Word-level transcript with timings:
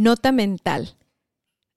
Nota 0.00 0.30
mental. 0.30 0.94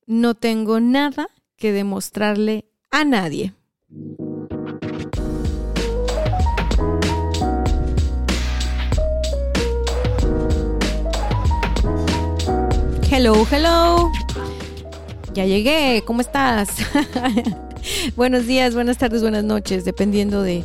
No 0.06 0.36
tengo 0.36 0.80
nada 0.80 1.28
que 1.58 1.72
demostrarle 1.72 2.66
a 2.92 3.04
nadie. 3.04 3.56
Hello, 13.10 13.44
hello. 13.52 14.12
Ya 15.34 15.48
llegué, 15.48 16.04
¿cómo 16.06 16.22
estás? 16.22 16.70
Buenos 18.16 18.46
días, 18.46 18.76
buenas 18.76 19.00
tardes, 19.00 19.24
buenas 19.24 19.46
noches, 19.46 19.84
dependiendo 19.84 20.44
de 20.44 20.64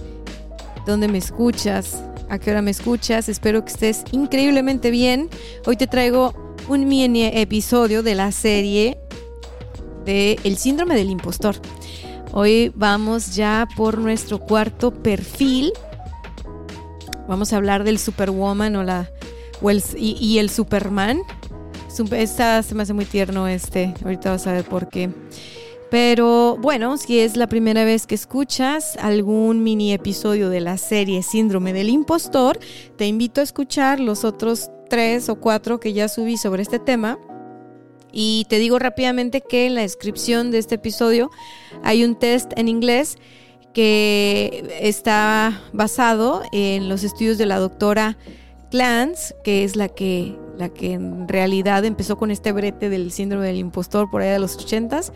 dónde 0.84 1.08
me 1.08 1.16
escuchas, 1.16 2.02
a 2.28 2.38
qué 2.38 2.50
hora 2.50 2.60
me 2.60 2.72
escuchas. 2.72 3.30
Espero 3.30 3.64
que 3.64 3.72
estés 3.72 4.04
increíblemente 4.12 4.90
bien. 4.90 5.30
Hoy 5.64 5.78
te 5.78 5.86
traigo 5.86 6.45
un 6.68 6.88
mini 6.88 7.24
episodio 7.24 8.02
de 8.02 8.14
la 8.14 8.32
serie 8.32 8.98
de 10.04 10.38
El 10.42 10.56
síndrome 10.56 10.94
del 10.96 11.10
impostor. 11.10 11.56
Hoy 12.32 12.72
vamos 12.74 13.36
ya 13.36 13.68
por 13.76 13.98
nuestro 13.98 14.38
cuarto 14.38 14.90
perfil. 14.90 15.72
Vamos 17.28 17.52
a 17.52 17.56
hablar 17.56 17.84
del 17.84 17.98
Superwoman 17.98 18.76
o 18.76 18.82
la 18.82 19.10
y, 19.96 20.16
y 20.20 20.38
el 20.38 20.50
Superman. 20.50 21.20
Esta 22.10 22.62
se 22.62 22.74
me 22.74 22.82
hace 22.82 22.92
muy 22.92 23.04
tierno 23.04 23.48
este. 23.48 23.94
Ahorita 24.04 24.30
vas 24.30 24.46
a 24.46 24.52
ver 24.52 24.64
por 24.64 24.88
qué. 24.88 25.10
Pero 25.90 26.56
bueno, 26.60 26.96
si 26.96 27.20
es 27.20 27.36
la 27.36 27.46
primera 27.46 27.84
vez 27.84 28.06
que 28.06 28.16
escuchas 28.16 28.96
algún 28.96 29.62
mini 29.62 29.92
episodio 29.92 30.50
de 30.50 30.60
la 30.60 30.78
serie 30.78 31.22
Síndrome 31.22 31.72
del 31.72 31.90
Impostor, 31.90 32.58
te 32.96 33.06
invito 33.06 33.40
a 33.40 33.44
escuchar 33.44 34.00
los 34.00 34.24
otros 34.24 34.68
tres 34.88 35.28
o 35.28 35.36
cuatro 35.36 35.80
que 35.80 35.92
ya 35.92 36.08
subí 36.08 36.36
sobre 36.36 36.62
este 36.62 36.78
tema. 36.78 37.18
Y 38.12 38.46
te 38.48 38.58
digo 38.58 38.78
rápidamente 38.78 39.40
que 39.42 39.66
en 39.66 39.74
la 39.74 39.82
descripción 39.82 40.50
de 40.50 40.58
este 40.58 40.76
episodio 40.76 41.30
hay 41.82 42.04
un 42.04 42.16
test 42.16 42.52
en 42.56 42.68
inglés 42.68 43.18
que 43.74 44.78
está 44.80 45.60
basado 45.72 46.42
en 46.52 46.88
los 46.88 47.04
estudios 47.04 47.36
de 47.36 47.44
la 47.44 47.58
doctora 47.58 48.16
Clance, 48.70 49.34
que 49.44 49.64
es 49.64 49.76
la 49.76 49.88
que 49.88 50.34
la 50.56 50.70
que 50.70 50.94
en 50.94 51.28
realidad 51.28 51.84
empezó 51.84 52.16
con 52.16 52.30
este 52.30 52.52
brete 52.52 52.88
del 52.88 53.12
síndrome 53.12 53.46
del 53.46 53.56
impostor 53.56 54.10
por 54.10 54.22
allá 54.22 54.32
de 54.32 54.38
los 54.38 54.56
ochentas. 54.56 55.12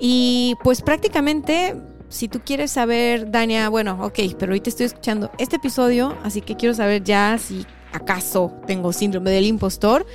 Y 0.00 0.56
pues 0.64 0.82
prácticamente, 0.82 1.76
si 2.08 2.28
tú 2.28 2.40
quieres 2.44 2.72
saber, 2.72 3.30
Dania, 3.30 3.68
bueno, 3.68 3.98
ok, 4.02 4.18
pero 4.38 4.52
hoy 4.52 4.60
te 4.60 4.70
estoy 4.70 4.86
escuchando 4.86 5.30
este 5.38 5.56
episodio, 5.56 6.16
así 6.22 6.40
que 6.40 6.56
quiero 6.56 6.74
saber 6.74 7.04
ya 7.04 7.38
si 7.38 7.66
acaso 7.92 8.52
tengo 8.66 8.92
síndrome 8.92 9.30
del 9.30 9.46
impostor. 9.46 10.06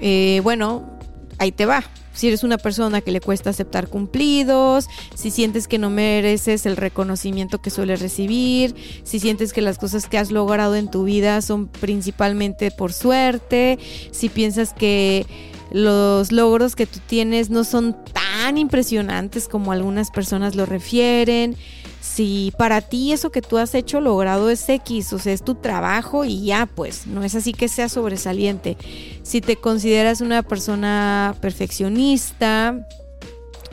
Eh, 0.00 0.40
bueno, 0.42 0.98
ahí 1.38 1.52
te 1.52 1.66
va 1.66 1.84
si 2.14 2.28
eres 2.28 2.44
una 2.44 2.58
persona 2.58 3.00
que 3.00 3.10
le 3.10 3.20
cuesta 3.20 3.50
aceptar 3.50 3.88
cumplidos, 3.88 4.88
si 5.14 5.30
sientes 5.30 5.66
que 5.66 5.78
no 5.78 5.90
mereces 5.90 6.66
el 6.66 6.76
reconocimiento 6.76 7.60
que 7.60 7.70
sueles 7.70 8.00
recibir, 8.00 8.74
si 9.04 9.18
sientes 9.18 9.52
que 9.52 9.62
las 9.62 9.78
cosas 9.78 10.08
que 10.08 10.18
has 10.18 10.30
logrado 10.30 10.76
en 10.76 10.90
tu 10.90 11.04
vida 11.04 11.40
son 11.40 11.68
principalmente 11.68 12.70
por 12.70 12.92
suerte, 12.92 13.78
si 14.10 14.28
piensas 14.28 14.74
que 14.74 15.26
los 15.70 16.32
logros 16.32 16.76
que 16.76 16.86
tú 16.86 17.00
tienes 17.06 17.48
no 17.48 17.64
son 17.64 17.96
tan 18.12 18.58
impresionantes 18.58 19.48
como 19.48 19.72
algunas 19.72 20.10
personas 20.10 20.54
lo 20.54 20.66
refieren, 20.66 21.56
si 22.02 22.52
para 22.58 22.80
ti 22.80 23.12
eso 23.12 23.30
que 23.30 23.42
tú 23.42 23.58
has 23.58 23.76
hecho 23.76 24.00
logrado 24.00 24.50
es 24.50 24.68
X, 24.68 25.12
o 25.12 25.20
sea, 25.20 25.32
es 25.32 25.44
tu 25.44 25.54
trabajo 25.54 26.24
y 26.24 26.44
ya, 26.44 26.66
pues, 26.66 27.06
no 27.06 27.22
es 27.22 27.36
así 27.36 27.52
que 27.52 27.68
sea 27.68 27.88
sobresaliente. 27.88 28.76
Si 29.22 29.40
te 29.40 29.54
consideras 29.54 30.20
una 30.20 30.42
persona 30.42 31.36
perfeccionista, 31.40 32.88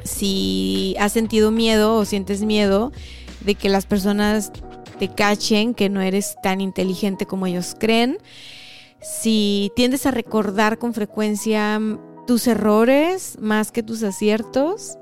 si 0.03 0.95
has 0.99 1.11
sentido 1.11 1.49
miedo 1.49 1.95
o 1.95 2.05
sientes 2.05 2.43
miedo 2.43 2.91
de 3.41 3.55
que 3.55 3.67
las 3.67 3.87
personas 3.87 4.51
te 4.99 5.07
cachen, 5.07 5.73
que 5.73 5.89
no 5.89 5.99
eres 5.99 6.35
tan 6.43 6.61
inteligente 6.61 7.25
como 7.25 7.47
ellos 7.47 7.75
creen, 7.79 8.19
si 9.01 9.71
tiendes 9.75 10.05
a 10.05 10.11
recordar 10.11 10.77
con 10.77 10.93
frecuencia 10.93 11.81
tus 12.27 12.45
errores 12.45 13.37
más 13.41 13.71
que 13.71 13.81
tus 13.81 14.03
aciertos, 14.03 14.98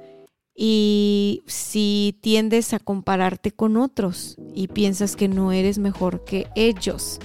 y 0.59 1.43
si 1.45 2.17
tiendes 2.19 2.73
a 2.73 2.79
compararte 2.79 3.51
con 3.51 3.77
otros 3.77 4.37
y 4.55 4.67
piensas 4.67 5.15
que 5.15 5.27
no 5.27 5.51
eres 5.51 5.77
mejor 5.77 6.25
que 6.25 6.47
ellos. 6.55 7.19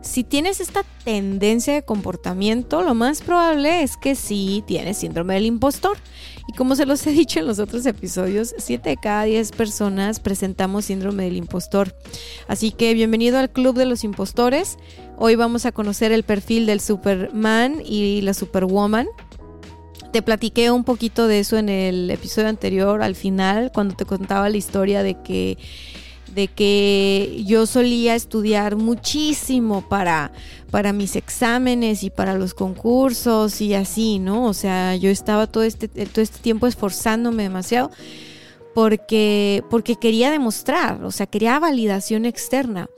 Si 0.00 0.22
tienes 0.22 0.60
esta 0.60 0.84
tendencia 1.04 1.74
de 1.74 1.82
comportamiento, 1.82 2.82
lo 2.82 2.94
más 2.94 3.20
probable 3.20 3.82
es 3.82 3.96
que 3.96 4.14
sí 4.14 4.62
tienes 4.64 4.98
síndrome 4.98 5.34
del 5.34 5.46
impostor. 5.46 5.98
Y 6.46 6.52
como 6.52 6.76
se 6.76 6.86
los 6.86 7.04
he 7.06 7.10
dicho 7.10 7.40
en 7.40 7.46
los 7.46 7.58
otros 7.58 7.84
episodios, 7.84 8.54
7 8.56 8.90
de 8.90 8.96
cada 8.96 9.24
10 9.24 9.50
personas 9.52 10.20
presentamos 10.20 10.86
síndrome 10.86 11.24
del 11.24 11.36
impostor. 11.36 11.94
Así 12.46 12.70
que 12.70 12.94
bienvenido 12.94 13.38
al 13.38 13.50
Club 13.50 13.76
de 13.76 13.86
los 13.86 14.04
Impostores. 14.04 14.78
Hoy 15.18 15.34
vamos 15.34 15.66
a 15.66 15.72
conocer 15.72 16.12
el 16.12 16.22
perfil 16.22 16.64
del 16.64 16.80
Superman 16.80 17.82
y 17.84 18.20
la 18.22 18.34
Superwoman. 18.34 19.08
Te 20.12 20.22
platiqué 20.22 20.70
un 20.70 20.84
poquito 20.84 21.26
de 21.26 21.40
eso 21.40 21.58
en 21.58 21.68
el 21.68 22.10
episodio 22.10 22.48
anterior, 22.48 23.02
al 23.02 23.14
final, 23.14 23.70
cuando 23.72 23.94
te 23.94 24.04
contaba 24.04 24.48
la 24.48 24.56
historia 24.56 25.02
de 25.02 25.20
que 25.22 25.58
de 26.34 26.46
que 26.46 27.42
yo 27.46 27.66
solía 27.66 28.14
estudiar 28.14 28.76
muchísimo 28.76 29.88
para, 29.88 30.30
para 30.70 30.92
mis 30.92 31.16
exámenes 31.16 32.02
y 32.02 32.10
para 32.10 32.34
los 32.34 32.54
concursos 32.54 33.60
y 33.60 33.74
así, 33.74 34.18
¿no? 34.18 34.44
O 34.44 34.54
sea, 34.54 34.94
yo 34.94 35.10
estaba 35.10 35.46
todo 35.46 35.64
este, 35.64 35.88
todo 35.88 36.22
este 36.22 36.38
tiempo 36.38 36.66
esforzándome 36.66 37.44
demasiado 37.44 37.90
porque, 38.74 39.64
porque 39.70 39.96
quería 39.96 40.30
demostrar, 40.30 41.02
o 41.02 41.10
sea, 41.10 41.26
quería 41.26 41.58
validación 41.58 42.24
externa. 42.24 42.88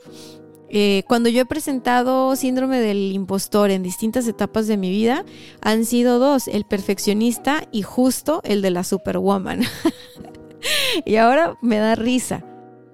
Eh, 0.73 1.03
cuando 1.09 1.29
yo 1.29 1.43
he 1.43 1.47
presentado 1.47 2.37
síndrome 2.37 2.79
del 2.79 3.11
impostor 3.13 3.73
en 3.73 3.83
distintas 3.83 4.29
etapas 4.29 4.69
de 4.69 4.77
mi 4.77 4.89
vida, 4.89 5.25
han 5.61 5.85
sido 5.85 6.21
dos, 6.21 6.47
el 6.47 6.65
perfeccionista 6.65 7.65
y 7.73 7.83
justo 7.83 8.41
el 8.45 8.63
de 8.63 8.71
la 8.71 8.85
superwoman. 8.85 9.63
y 11.05 11.17
ahora 11.17 11.59
me 11.61 11.79
da 11.79 11.97
risa, 11.97 12.45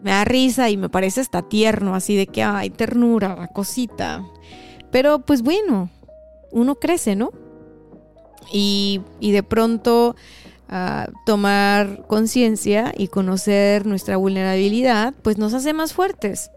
me 0.01 0.11
da 0.11 0.25
risa 0.25 0.71
y 0.71 0.79
me 0.79 0.89
parece 0.89 1.21
hasta 1.21 1.43
tierno, 1.43 1.95
así 1.95 2.17
de 2.17 2.27
que, 2.27 2.43
hay 2.43 2.71
ternura, 2.71 3.49
cosita. 3.49 4.25
Pero 4.91 5.19
pues 5.19 5.43
bueno, 5.43 5.91
uno 6.53 6.77
crece, 6.77 7.15
¿no? 7.15 7.31
Y, 8.53 9.03
de 9.21 9.43
pronto... 9.43 10.17
Ah, 10.69 11.07
tomar 11.25 12.09
conciencia 12.09 12.93
y 12.99 13.07
conocer 13.07 13.87
nuestra 13.87 14.17
vulnerabilidad, 14.17 15.15
pues 15.23 15.39
nos 15.39 15.55
hace 15.55 15.73
más 15.73 15.93
fuertes. 15.93 16.51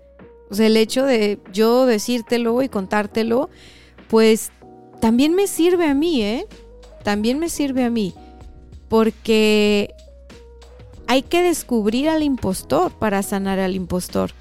O 0.50 0.56
sea, 0.56 0.68
el 0.68 0.78
hecho 0.78 1.06
de 1.06 1.40
yo 1.54 1.86
decírtelo 1.86 2.62
y 2.62 2.70
contártelo, 2.70 3.50
pues 4.08 4.52
también 5.00 5.36
me 5.36 5.48
sirve 5.48 5.86
a 5.86 5.94
mí, 5.94 6.22
¿eh? 6.22 6.48
También 7.04 7.40
me 7.40 7.50
sirve 7.50 7.84
a 7.84 7.90
mí. 7.90 8.14
Porque 8.88 9.94
hay 11.08 11.22
que 11.22 11.42
descubrir 11.44 12.10
al 12.10 12.24
impostor 12.24 12.92
para 12.92 13.24
sanar 13.24 13.60
al 13.60 13.76
impostor. 13.76 14.32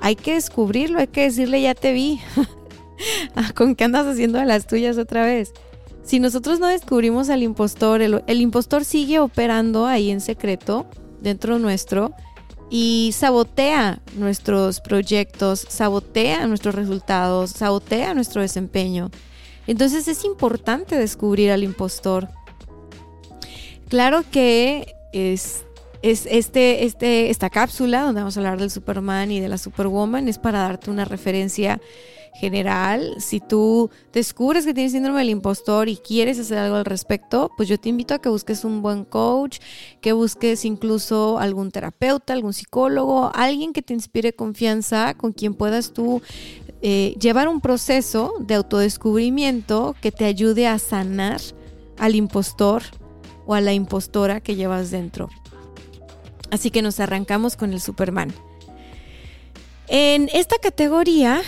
Hay 0.00 0.16
que 0.16 0.34
descubrirlo, 0.34 0.98
hay 0.98 1.06
que 1.06 1.22
decirle, 1.22 1.62
ya 1.62 1.74
te 1.74 1.92
vi. 1.92 2.20
¿Con 3.54 3.74
qué 3.74 3.84
andas 3.84 4.06
haciendo 4.06 4.38
de 4.38 4.46
las 4.46 4.66
tuyas 4.66 4.98
otra 4.98 5.24
vez? 5.24 5.52
Si 6.02 6.18
nosotros 6.18 6.58
no 6.58 6.66
descubrimos 6.66 7.30
al 7.30 7.42
impostor, 7.42 8.02
el 8.02 8.40
impostor 8.40 8.84
sigue 8.84 9.20
operando 9.20 9.86
ahí 9.86 10.10
en 10.10 10.20
secreto, 10.20 10.86
dentro 11.20 11.58
nuestro, 11.58 12.12
y 12.74 13.10
sabotea 13.12 14.00
nuestros 14.16 14.80
proyectos, 14.80 15.66
sabotea 15.68 16.46
nuestros 16.46 16.74
resultados, 16.74 17.50
sabotea 17.50 18.14
nuestro 18.14 18.40
desempeño. 18.40 19.10
Entonces 19.66 20.08
es 20.08 20.24
importante 20.24 20.96
descubrir 20.96 21.50
al 21.50 21.64
impostor. 21.64 22.30
Claro 23.90 24.24
que 24.30 24.94
es, 25.12 25.66
es 26.00 26.24
este, 26.24 26.86
este, 26.86 27.28
esta 27.28 27.50
cápsula 27.50 28.04
donde 28.04 28.22
vamos 28.22 28.38
a 28.38 28.40
hablar 28.40 28.58
del 28.58 28.70
Superman 28.70 29.30
y 29.30 29.38
de 29.38 29.50
la 29.50 29.58
Superwoman 29.58 30.26
es 30.28 30.38
para 30.38 30.60
darte 30.60 30.90
una 30.90 31.04
referencia 31.04 31.78
general. 32.34 33.14
Si 33.18 33.40
tú 33.40 33.90
descubres 34.12 34.64
que 34.64 34.74
tienes 34.74 34.92
síndrome 34.92 35.20
del 35.20 35.30
impostor 35.30 35.88
y 35.88 35.96
quieres 35.96 36.38
hacer 36.38 36.58
algo 36.58 36.76
al 36.76 36.84
respecto, 36.84 37.50
pues 37.56 37.68
yo 37.68 37.78
te 37.78 37.88
invito 37.88 38.14
a 38.14 38.18
que 38.20 38.28
busques 38.28 38.64
un 38.64 38.82
buen 38.82 39.04
coach, 39.04 39.58
que 40.00 40.12
busques 40.12 40.64
incluso 40.64 41.38
algún 41.38 41.70
terapeuta, 41.70 42.32
algún 42.32 42.52
psicólogo, 42.52 43.30
alguien 43.34 43.72
que 43.72 43.82
te 43.82 43.94
inspire 43.94 44.32
confianza, 44.32 45.14
con 45.14 45.32
quien 45.32 45.54
puedas 45.54 45.92
tú 45.92 46.22
eh, 46.80 47.14
llevar 47.20 47.48
un 47.48 47.60
proceso 47.60 48.34
de 48.40 48.54
autodescubrimiento 48.54 49.94
que 50.00 50.10
te 50.10 50.24
ayude 50.24 50.66
a 50.66 50.78
sanar 50.78 51.40
al 51.98 52.14
impostor 52.14 52.82
o 53.46 53.54
a 53.54 53.60
la 53.60 53.72
impostora 53.72 54.40
que 54.40 54.56
llevas 54.56 54.90
dentro. 54.90 55.28
Así 56.50 56.70
que 56.70 56.82
nos 56.82 57.00
arrancamos 57.00 57.56
con 57.56 57.72
el 57.72 57.80
Superman. 57.80 58.32
En 59.88 60.30
esta 60.32 60.56
categoría, 60.58 61.42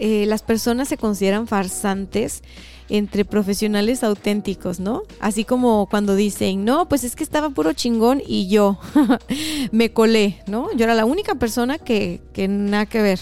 eh, 0.00 0.24
las 0.26 0.42
personas 0.42 0.88
se 0.88 0.96
consideran 0.96 1.46
farsantes 1.46 2.42
entre 2.88 3.24
profesionales 3.24 4.02
auténticos, 4.02 4.80
¿no? 4.80 5.02
Así 5.20 5.44
como 5.44 5.86
cuando 5.90 6.16
dicen, 6.16 6.64
no, 6.64 6.88
pues 6.88 7.04
es 7.04 7.16
que 7.16 7.24
estaba 7.24 7.50
puro 7.50 7.72
chingón 7.72 8.22
y 8.26 8.48
yo 8.48 8.78
me 9.72 9.92
colé, 9.92 10.42
¿no? 10.46 10.68
Yo 10.74 10.84
era 10.84 10.94
la 10.94 11.04
única 11.04 11.34
persona 11.34 11.78
que, 11.78 12.20
que 12.32 12.48
nada 12.48 12.86
que 12.86 13.02
ver. 13.02 13.20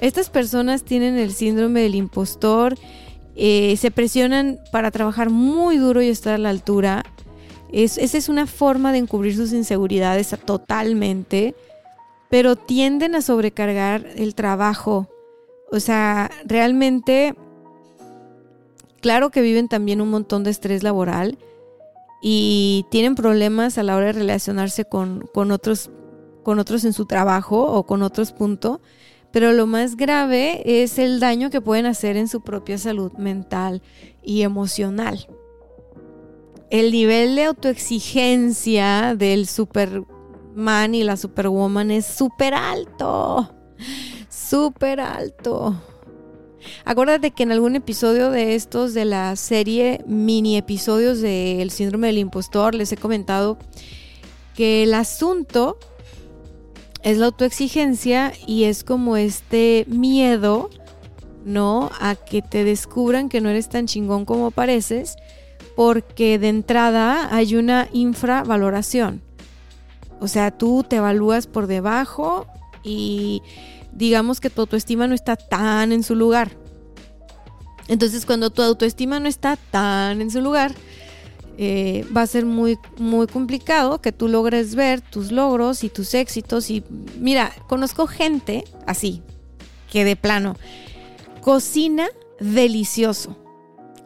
Estas 0.00 0.30
personas 0.30 0.84
tienen 0.84 1.16
el 1.16 1.32
síndrome 1.32 1.80
del 1.80 1.94
impostor, 1.94 2.76
eh, 3.34 3.76
se 3.76 3.90
presionan 3.90 4.58
para 4.72 4.90
trabajar 4.90 5.30
muy 5.30 5.78
duro 5.78 6.00
y 6.02 6.08
estar 6.08 6.34
a 6.34 6.38
la 6.38 6.50
altura. 6.50 7.04
esa 7.72 8.00
es 8.00 8.28
una 8.28 8.46
forma 8.46 8.92
de 8.92 8.98
encubrir 8.98 9.36
sus 9.36 9.52
inseguridades 9.52 10.34
totalmente, 10.44 11.54
pero 12.30 12.56
tienden 12.56 13.14
a 13.14 13.22
sobrecargar 13.22 14.06
el 14.16 14.34
trabajo. 14.34 15.08
O 15.70 15.80
sea, 15.80 16.30
realmente, 16.44 17.34
claro 19.00 19.30
que 19.30 19.40
viven 19.40 19.68
también 19.68 20.00
un 20.00 20.10
montón 20.10 20.44
de 20.44 20.50
estrés 20.50 20.82
laboral 20.82 21.38
y 22.22 22.86
tienen 22.90 23.14
problemas 23.14 23.78
a 23.78 23.82
la 23.82 23.96
hora 23.96 24.06
de 24.06 24.12
relacionarse 24.12 24.84
con, 24.84 25.28
con 25.32 25.50
otros, 25.50 25.90
con 26.42 26.58
otros 26.58 26.84
en 26.84 26.92
su 26.92 27.06
trabajo 27.06 27.64
o 27.64 27.84
con 27.84 28.02
otros 28.02 28.32
puntos 28.32 28.80
pero 29.36 29.52
lo 29.52 29.66
más 29.66 29.98
grave 29.98 30.82
es 30.82 30.98
el 30.98 31.20
daño 31.20 31.50
que 31.50 31.60
pueden 31.60 31.84
hacer 31.84 32.16
en 32.16 32.26
su 32.26 32.40
propia 32.40 32.78
salud 32.78 33.12
mental 33.18 33.82
y 34.22 34.40
emocional. 34.40 35.28
El 36.70 36.90
nivel 36.90 37.36
de 37.36 37.44
autoexigencia 37.44 39.14
del 39.14 39.46
Superman 40.56 40.94
y 40.94 41.04
la 41.04 41.18
Superwoman 41.18 41.90
es 41.90 42.06
súper 42.06 42.54
alto, 42.54 43.54
súper 44.30 45.00
alto. 45.00 45.76
Acuérdate 46.86 47.32
que 47.32 47.42
en 47.42 47.52
algún 47.52 47.76
episodio 47.76 48.30
de 48.30 48.54
estos 48.54 48.94
de 48.94 49.04
la 49.04 49.36
serie 49.36 50.02
mini 50.06 50.56
episodios 50.56 51.20
del 51.20 51.70
síndrome 51.70 52.06
del 52.06 52.16
impostor 52.16 52.74
les 52.74 52.90
he 52.90 52.96
comentado 52.96 53.58
que 54.54 54.84
el 54.84 54.94
asunto 54.94 55.78
es 57.02 57.18
la 57.18 57.26
autoexigencia 57.26 58.32
y 58.46 58.64
es 58.64 58.82
como 58.82 59.18
este 59.18 59.84
miedo, 59.88 60.70
¿no? 61.44 61.90
A 62.00 62.14
que 62.14 62.40
te 62.40 62.64
descubran 62.64 63.28
que 63.28 63.42
no 63.42 63.50
eres 63.50 63.68
tan 63.68 63.86
chingón 63.86 64.24
como 64.24 64.50
pareces, 64.50 65.16
porque 65.76 66.38
de 66.38 66.48
entrada 66.48 67.28
hay 67.30 67.56
una 67.56 67.90
infravaloración. 67.92 69.25
O 70.20 70.28
sea, 70.28 70.50
tú 70.50 70.84
te 70.88 70.96
evalúas 70.96 71.46
por 71.46 71.66
debajo 71.66 72.46
y 72.82 73.42
digamos 73.92 74.40
que 74.40 74.50
tu 74.50 74.62
autoestima 74.62 75.06
no 75.06 75.14
está 75.14 75.36
tan 75.36 75.92
en 75.92 76.02
su 76.02 76.14
lugar. 76.14 76.50
Entonces, 77.88 78.26
cuando 78.26 78.50
tu 78.50 78.62
autoestima 78.62 79.20
no 79.20 79.28
está 79.28 79.56
tan 79.56 80.20
en 80.20 80.30
su 80.30 80.40
lugar, 80.40 80.74
eh, 81.58 82.04
va 82.14 82.22
a 82.22 82.26
ser 82.26 82.44
muy, 82.44 82.78
muy 82.98 83.26
complicado 83.26 84.00
que 84.00 84.12
tú 84.12 84.28
logres 84.28 84.74
ver 84.74 85.00
tus 85.00 85.32
logros 85.32 85.84
y 85.84 85.88
tus 85.88 86.14
éxitos. 86.14 86.70
Y 86.70 86.84
mira, 87.18 87.52
conozco 87.68 88.06
gente 88.06 88.64
así, 88.86 89.22
que 89.90 90.04
de 90.04 90.16
plano, 90.16 90.56
cocina 91.40 92.08
delicioso, 92.40 93.36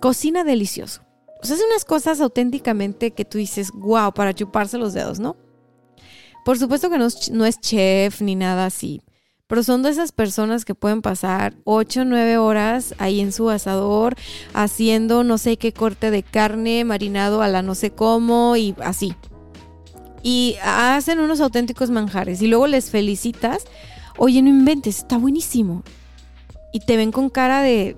cocina 0.01 0.45
delicioso. 0.45 1.03
O 1.43 1.47
sea, 1.47 1.57
hace 1.57 1.65
unas 1.65 1.85
cosas 1.85 2.21
auténticamente 2.21 3.13
que 3.13 3.25
tú 3.25 3.39
dices, 3.39 3.71
wow, 3.73 4.13
para 4.13 4.35
chuparse 4.35 4.77
los 4.77 4.93
dedos, 4.93 5.21
¿no? 5.21 5.37
Por 6.45 6.59
supuesto 6.59 6.91
que 6.91 6.99
no, 6.99 7.07
es 7.47 7.61
chef 7.61 8.23
ni 8.23 8.35
nada 8.35 8.67
así, 8.67 9.03
pero 9.47 9.63
son 9.63 9.83
de 9.83 9.91
esas 9.91 10.13
personas 10.13 10.65
que 10.65 10.75
pueden 10.75 11.03
pasar 11.03 11.55
8 11.65 12.03
o 12.03 12.05
9 12.05 12.39
horas 12.39 12.95
ahí 12.99 13.21
en 13.21 13.33
su 13.33 13.51
asador 13.51 14.17
haciendo 14.55 15.25
no 15.25 15.39
sé 15.39 15.57
qué 15.57 15.73
corte 15.73 16.11
de 16.11 16.23
carne 16.23 16.85
marinado 16.85 17.43
a 17.43 17.49
la 17.49 17.63
no 17.63 17.75
sé 17.75 17.91
cómo 17.91 18.57
y 18.57 18.75
así. 18.83 19.15
Y 20.23 20.57
hacen 20.63 21.19
unos 21.19 21.41
auténticos 21.41 21.91
manjares 21.91 22.43
y 22.43 22.47
luego 22.47 22.67
les 22.67 22.91
felicitas. 22.91 23.65
Oye, 24.19 24.43
no 24.43 24.51
inventes, 24.51 24.99
está 24.99 25.17
buenísimo. 25.17 25.83
Y 26.73 26.81
te 26.81 26.97
ven 26.97 27.11
con 27.11 27.31
cara 27.31 27.63
de... 27.63 27.97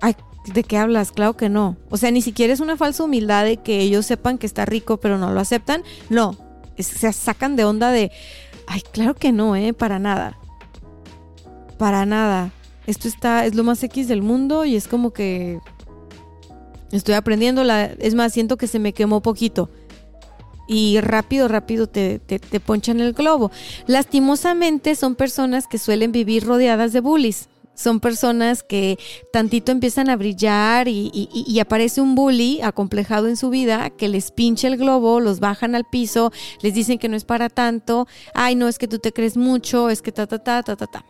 Ay, 0.00 0.14
¿de 0.54 0.62
qué 0.62 0.76
hablas? 0.76 1.10
Claro 1.10 1.36
que 1.36 1.48
no. 1.48 1.76
O 1.90 1.96
sea, 1.96 2.10
ni 2.12 2.22
siquiera 2.22 2.52
es 2.52 2.60
una 2.60 2.76
falsa 2.76 3.02
humildad 3.02 3.44
de 3.44 3.56
que 3.56 3.80
ellos 3.80 4.06
sepan 4.06 4.38
que 4.38 4.46
está 4.46 4.64
rico 4.64 4.98
pero 4.98 5.18
no 5.18 5.32
lo 5.32 5.40
aceptan. 5.40 5.82
No, 6.08 6.36
se 6.82 7.12
sacan 7.12 7.56
de 7.56 7.64
onda 7.64 7.90
de... 7.90 8.10
Ay, 8.66 8.82
claro 8.92 9.14
que 9.14 9.32
no, 9.32 9.56
¿eh? 9.56 9.72
Para 9.72 9.98
nada 9.98 10.40
para 11.80 12.04
nada. 12.04 12.52
Esto 12.86 13.08
está, 13.08 13.46
es 13.46 13.54
lo 13.54 13.64
más 13.64 13.82
X 13.82 14.06
del 14.06 14.20
mundo 14.20 14.66
y 14.66 14.76
es 14.76 14.86
como 14.86 15.14
que 15.14 15.60
estoy 16.92 17.14
aprendiendo. 17.14 17.64
La, 17.64 17.86
es 17.86 18.14
más, 18.14 18.34
siento 18.34 18.58
que 18.58 18.66
se 18.66 18.78
me 18.78 18.92
quemó 18.92 19.22
poquito. 19.22 19.70
Y 20.68 21.00
rápido, 21.00 21.48
rápido 21.48 21.86
te, 21.86 22.18
te, 22.18 22.60
ponchan 22.60 23.00
el 23.00 23.14
globo. 23.14 23.50
Lastimosamente 23.86 24.94
son 24.94 25.14
personas 25.14 25.66
que 25.66 25.78
suelen 25.78 26.12
vivir 26.12 26.44
rodeadas 26.44 26.92
de 26.92 27.00
bullies. 27.00 27.48
Son 27.80 27.98
personas 27.98 28.62
que 28.62 28.98
tantito 29.32 29.72
empiezan 29.72 30.10
a 30.10 30.16
brillar 30.16 30.86
y, 30.86 31.58
aparece 31.60 32.02
un 32.02 32.14
bully 32.14 32.60
acomplejado 32.60 33.26
en 33.26 33.38
su 33.38 33.48
vida 33.48 33.88
que 33.88 34.10
les 34.10 34.32
pincha 34.32 34.68
el 34.68 34.76
globo, 34.76 35.18
los 35.18 35.40
bajan 35.40 35.74
al 35.74 35.84
piso, 35.84 36.30
les 36.60 36.74
dicen 36.74 36.98
que 36.98 37.08
no 37.08 37.16
es 37.16 37.24
para 37.24 37.48
tanto, 37.48 38.06
ay 38.34 38.54
no, 38.54 38.68
es 38.68 38.78
que 38.78 38.86
tú 38.86 38.98
te 38.98 39.14
crees 39.14 39.38
mucho, 39.38 39.88
es 39.88 40.02
que 40.02 40.12
ta, 40.12 40.26
ta, 40.26 40.38
ta, 40.38 40.62
ta, 40.62 40.76
ta, 40.76 40.86
ta. 40.86 41.06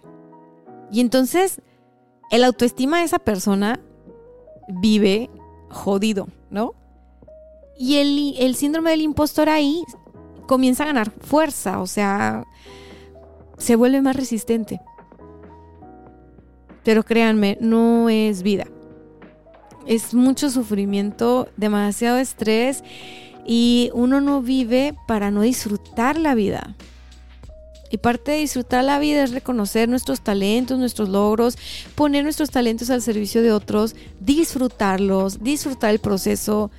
Y 0.93 1.01
entonces 1.01 1.61
el 2.31 2.45
autoestima 2.45 2.99
de 2.99 3.05
esa 3.05 3.19
persona 3.19 3.81
vive 4.69 5.29
jodido, 5.71 6.29
¿no? 6.51 6.75
Y 7.77 7.97
el, 7.97 8.37
el, 8.39 8.55
síndrome 8.55 8.91
del 8.91 9.01
impostor 9.01 9.49
ahí 9.49 9.83
comienza 10.47 10.85
a 10.85 10.87
ganar 10.87 11.11
fuerza, 11.11 11.81
o 11.81 11.89
sea, 11.89 12.45
se 13.59 13.75
vuelve 13.75 14.03
más 14.03 14.15
resistente. 14.15 14.81
Pero 16.85 17.03
créanme, 17.05 17.59
no 17.61 18.09
es 18.09 18.43
vida. 18.43 18.67
Es 19.87 20.15
mucho 20.15 20.51
sufrimiento, 20.51 21.49
demasiado 21.57 22.19
estrés 22.19 22.83
y 23.47 23.91
uno 23.95 24.21
no 24.21 24.43
vive 24.43 24.95
para 25.07 25.31
no 25.31 25.43
disfrutar 25.43 26.19
la 26.19 26.35
vida. 26.35 26.77
Y 27.91 27.99
parte 27.99 28.31
de 28.31 28.39
disfrutar 28.39 28.85
la 28.85 29.01
vida 29.01 29.25
es 29.25 29.33
reconocer 29.33 29.89
nuestros 29.89 30.21
talentos, 30.21 30.79
nuestros 30.79 31.09
logros, 31.09 31.59
poner 31.97 32.23
nuestros 32.23 32.51
talentos 32.51 32.89
al 32.89 33.03
servicio 33.03 33.43
de 33.43 33.51
otros, 33.51 33.97
disfrutarlos, 34.21 35.43
disfrutar 35.43 35.91
el 35.91 35.99
proceso. 35.99 36.71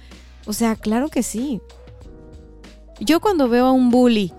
O 0.45 0.53
sea, 0.53 0.77
claro 0.77 1.09
que 1.09 1.21
sí. 1.21 1.59
Yo 3.01 3.19
cuando 3.19 3.49
veo 3.49 3.65
a 3.65 3.71
un 3.73 3.89
bully 3.89 4.31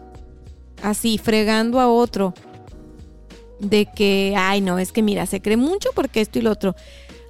así 0.83 1.19
fregando 1.19 1.79
a 1.79 1.89
otro 1.89 2.33
de 3.63 3.87
que, 3.87 4.35
ay 4.37 4.61
no, 4.61 4.79
es 4.79 4.93
que 4.93 5.03
mira, 5.03 5.25
se 5.27 5.41
cree 5.41 5.57
mucho 5.57 5.91
porque 5.95 6.21
esto 6.21 6.39
y 6.39 6.43
lo 6.43 6.51
otro. 6.51 6.75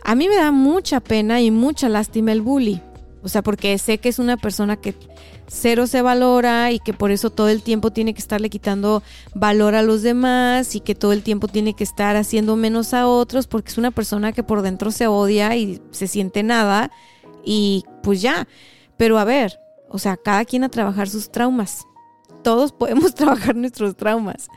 A 0.03 0.15
mí 0.15 0.29
me 0.29 0.35
da 0.35 0.51
mucha 0.51 0.99
pena 1.01 1.41
y 1.41 1.51
mucha 1.51 1.89
lástima 1.89 2.33
el 2.33 2.41
bully. 2.41 2.81
O 3.23 3.29
sea, 3.29 3.43
porque 3.43 3.79
sé 3.79 3.99
que 3.99 4.09
es 4.09 4.19
una 4.19 4.37
persona 4.37 4.77
que 4.77 4.95
cero 5.47 5.87
se 5.87 6.03
valora 6.03 6.73
y 6.73 6.81
que 6.81 6.93
por 6.93 7.11
eso 7.13 7.31
todo 7.31 7.49
el 7.49 7.63
tiempo 7.63 7.93
tiene 7.93 8.15
que 8.15 8.21
estarle 8.21 8.51
quitando 8.51 9.03
valor 9.35 9.75
a 9.75 9.83
los 9.83 10.03
demás 10.03 10.75
y 10.75 10.81
que 10.81 10.95
todo 10.95 11.13
el 11.13 11.23
tiempo 11.23 11.47
tiene 11.47 11.75
que 11.75 11.85
estar 11.85 12.17
haciendo 12.17 12.57
menos 12.57 12.95
a 12.95 13.07
otros 13.07 13.47
porque 13.47 13.71
es 13.71 13.79
una 13.79 13.91
persona 13.91 14.33
que 14.33 14.43
por 14.43 14.63
dentro 14.63 14.91
se 14.91 15.07
odia 15.07 15.55
y 15.55 15.81
se 15.93 16.09
siente 16.09 16.43
nada 16.43 16.91
y 17.45 17.85
pues 18.03 18.23
ya. 18.23 18.49
Pero 18.97 19.19
a 19.19 19.25
ver, 19.25 19.61
o 19.89 19.99
sea, 19.99 20.17
cada 20.17 20.45
quien 20.45 20.65
a 20.65 20.69
trabajar 20.69 21.09
sus 21.09 21.31
traumas. 21.31 21.87
Todos 22.43 22.73
podemos 22.73 23.15
trabajar 23.15 23.55
nuestros 23.55 23.95
traumas. 23.95 24.49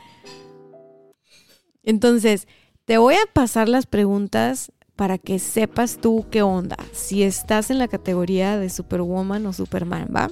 Entonces, 1.86 2.48
te 2.86 2.98
voy 2.98 3.16
a 3.16 3.34
pasar 3.34 3.70
las 3.70 3.86
preguntas 3.86 4.72
para 4.96 5.18
que 5.18 5.40
sepas 5.40 5.98
tú 5.98 6.26
qué 6.32 6.42
onda, 6.42 6.78
si 6.94 7.24
estás 7.24 7.70
en 7.70 7.80
la 7.80 7.88
categoría 7.88 8.58
de 8.58 8.70
Superwoman 8.70 9.46
o 9.46 9.54
Superman, 9.54 10.08
¿va? 10.16 10.30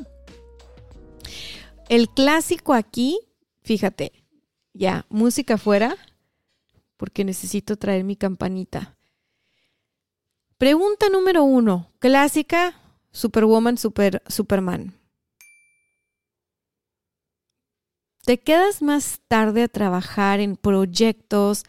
El 1.89 2.09
clásico 2.09 2.73
aquí, 2.73 3.19
fíjate, 3.61 4.13
ya, 4.73 5.05
música 5.09 5.57
fuera, 5.57 5.97
porque 6.97 7.25
necesito 7.25 7.75
traer 7.75 8.03
mi 8.03 8.15
campanita. 8.15 8.95
Pregunta 10.57 11.09
número 11.09 11.43
uno, 11.43 11.91
clásica, 11.99 12.73
Superwoman, 13.11 13.77
super, 13.77 14.23
Superman. 14.27 14.93
¿Te 18.25 18.39
quedas 18.39 18.81
más 18.81 19.19
tarde 19.27 19.63
a 19.63 19.67
trabajar 19.67 20.39
en 20.39 20.55
proyectos, 20.55 21.63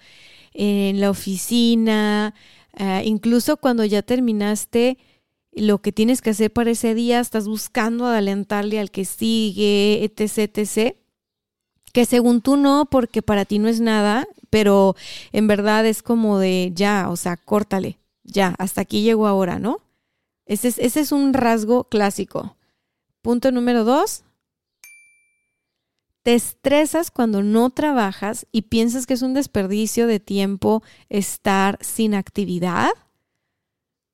en 0.53 1.01
la 1.01 1.11
oficina, 1.11 2.33
eh, 2.75 3.03
incluso 3.05 3.57
cuando 3.57 3.85
ya 3.85 4.03
terminaste 4.03 4.99
lo 5.51 5.83
que 5.83 5.91
tienes 5.91 6.23
que 6.23 6.31
hacer 6.31 6.53
para 6.53 6.71
ese 6.71 6.95
día, 6.95 7.19
estás 7.19 7.49
buscando 7.49 8.07
adelantarle 8.07 8.79
al 8.79 8.93
que 8.93 9.05
sigue, 9.05 10.05
etc., 10.05 10.51
etc., 10.57 10.97
que 11.93 12.05
según 12.05 12.41
tú 12.41 12.57
no, 12.57 12.87
porque 12.87 13.21
para 13.23 13.45
ti 13.45 13.59
no 13.59 13.69
es 13.69 13.81
nada, 13.81 14.27
pero 14.51 14.95
en 15.33 15.49
verdad 15.49 15.87
es 15.87 16.03
como 16.03 16.39
de 16.39 16.71
ya, 16.75 17.09
o 17.11 17.17
sea, 17.17 17.37
córtale, 17.37 17.99
ya, 18.23 18.55
hasta 18.59 18.81
aquí 18.81 19.03
llego 19.03 19.27
ahora, 19.27 19.59
¿no? 19.59 19.79
Ese 20.47 20.69
es, 20.69 20.79
ese 20.79 21.01
es 21.01 21.11
un 21.11 21.35
rasgo 21.35 21.85
clásico. 21.85 22.57
Punto 23.23 23.51
número 23.51 23.85
dos, 23.85 24.25
te 26.25 26.35
estresas 26.35 27.11
cuando 27.11 27.43
no 27.43 27.69
trabajas 27.69 28.47
y 28.51 28.63
piensas 28.63 29.07
que 29.07 29.13
es 29.13 29.21
un 29.21 29.35
desperdicio 29.35 30.07
de 30.07 30.21
tiempo 30.21 30.83
estar 31.11 31.79
sin 31.83 32.15
actividad. 32.15 32.89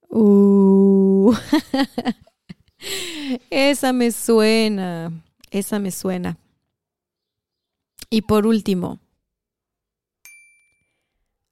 Uh. 0.09 1.33
esa 3.50 3.93
me 3.93 4.11
suena, 4.11 5.12
esa 5.52 5.79
me 5.79 5.93
suena. 5.93 6.37
Y 8.11 8.23
por 8.23 8.45
último, 8.45 8.99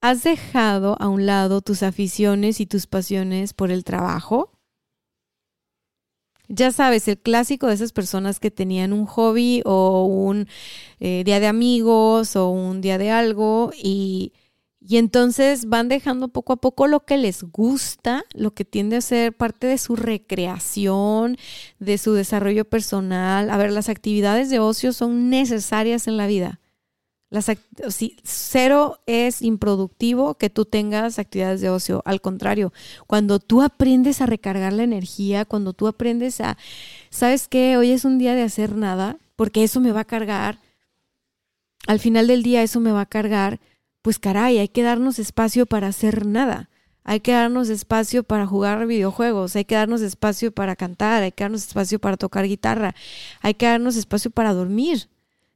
¿has 0.01 0.25
dejado 0.25 0.97
a 0.99 1.07
un 1.07 1.25
lado 1.25 1.61
tus 1.61 1.85
aficiones 1.85 2.61
y 2.61 2.67
tus 2.67 2.89
pasiones 2.89 3.55
por 3.55 3.71
el 3.71 3.85
trabajo? 3.85 4.58
Ya 6.49 6.73
sabes, 6.73 7.07
el 7.09 7.19
clásico 7.19 7.67
de 7.67 7.75
esas 7.75 7.93
personas 7.93 8.41
que 8.41 8.51
tenían 8.51 8.95
un 8.95 9.05
hobby 9.05 9.63
o 9.67 10.07
un 10.07 10.49
eh, 10.99 11.23
día 11.25 11.41
de 11.41 11.47
amigos 11.47 12.37
o 12.37 12.49
un 12.49 12.81
día 12.81 12.97
de 12.97 13.11
algo 13.11 13.71
y, 13.77 14.33
y 14.81 14.97
entonces 14.97 15.67
van 15.67 15.89
dejando 15.89 16.29
poco 16.29 16.55
a 16.55 16.57
poco 16.57 16.87
lo 16.87 17.01
que 17.05 17.19
les 17.19 17.43
gusta, 17.43 18.25
lo 18.33 18.55
que 18.55 18.65
tiende 18.65 18.97
a 18.97 19.01
ser 19.03 19.37
parte 19.37 19.67
de 19.67 19.77
su 19.77 19.95
recreación, 19.95 21.37
de 21.81 21.99
su 21.99 22.15
desarrollo 22.15 22.65
personal. 22.65 23.51
A 23.51 23.59
ver, 23.59 23.71
las 23.71 23.91
actividades 23.91 24.49
de 24.49 24.59
ocio 24.59 24.95
son 24.95 25.29
necesarias 25.29 26.07
en 26.09 26.17
la 26.17 26.27
vida. 26.27 26.61
Las, 27.31 27.51
cero 28.25 29.01
es 29.05 29.43
improductivo 29.43 30.35
que 30.35 30.49
tú 30.49 30.65
tengas 30.65 31.19
actividades 31.19 31.61
de 31.61 31.69
ocio. 31.69 32.03
Al 32.07 32.23
contrario, 32.23 32.73
cuando 33.07 33.39
tú 33.39 33.61
aprendes 33.61 34.23
a 34.23 34.27
recargar 34.27 34.73
la 34.73 34.85
energía, 34.85 35.45
cuando 35.45 35.75
tú 35.75 35.89
aprendes 35.89 36.41
a, 36.41 36.57
¿sabes 37.11 37.47
qué? 37.47 37.77
Hoy 37.77 37.91
es 37.91 38.07
un 38.07 38.19
día 38.19 38.35
de 38.35 38.43
hacer 38.43 38.75
nada, 38.77 39.19
porque 39.37 39.63
eso 39.63 39.81
me 39.81 39.93
va 39.93 40.01
a 40.01 40.05
cargar. 40.05 40.59
Al 41.87 42.01
final 42.01 42.29
del 42.29 42.43
día 42.43 42.63
eso 42.63 42.81
me 42.81 42.93
va 42.93 43.03
a 43.03 43.07
cargar. 43.07 43.61
Pues 44.01 44.19
caray, 44.19 44.59
hay 44.59 44.69
que 44.69 44.83
darnos 44.83 45.19
espacio 45.19 45.67
para 45.67 45.89
hacer 45.89 46.25
nada. 46.25 46.71
Hay 47.05 47.21
que 47.21 47.33
darnos 47.33 47.69
espacio 47.69 48.23
para 48.23 48.47
jugar 48.47 48.87
videojuegos, 48.87 49.57
hay 49.57 49.65
que 49.65 49.75
darnos 49.75 50.03
espacio 50.03 50.53
para 50.53 50.77
cantar, 50.77 51.23
hay 51.23 51.33
que 51.33 51.45
darnos 51.45 51.67
espacio 51.67 51.99
para 51.99 52.19
tocar 52.19 52.47
guitarra, 52.47 52.95
hay 53.41 53.55
que 53.55 53.67
darnos 53.67 53.97
espacio 53.97 54.31
para 54.31 54.53
dormir 54.53 55.09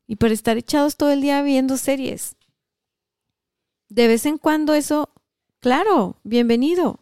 y 0.07 0.17
para 0.17 0.35
estar 0.35 0.57
echados 0.57 0.97
todo 0.97 1.11
el 1.11 1.21
día 1.21 1.43
viendo 1.43 1.77
series. 1.77 2.37
De 3.89 4.09
vez 4.09 4.27
en 4.27 4.39
cuando 4.39 4.75
eso, 4.75 5.11
claro, 5.61 6.17
bienvenido. 6.25 7.01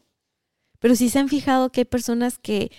Pero 0.81 0.97
si 0.97 1.09
se 1.09 1.19
han 1.19 1.29
fijado 1.29 1.71
que 1.71 1.83
hay 1.83 1.85
personas 1.85 2.39
que 2.39 2.73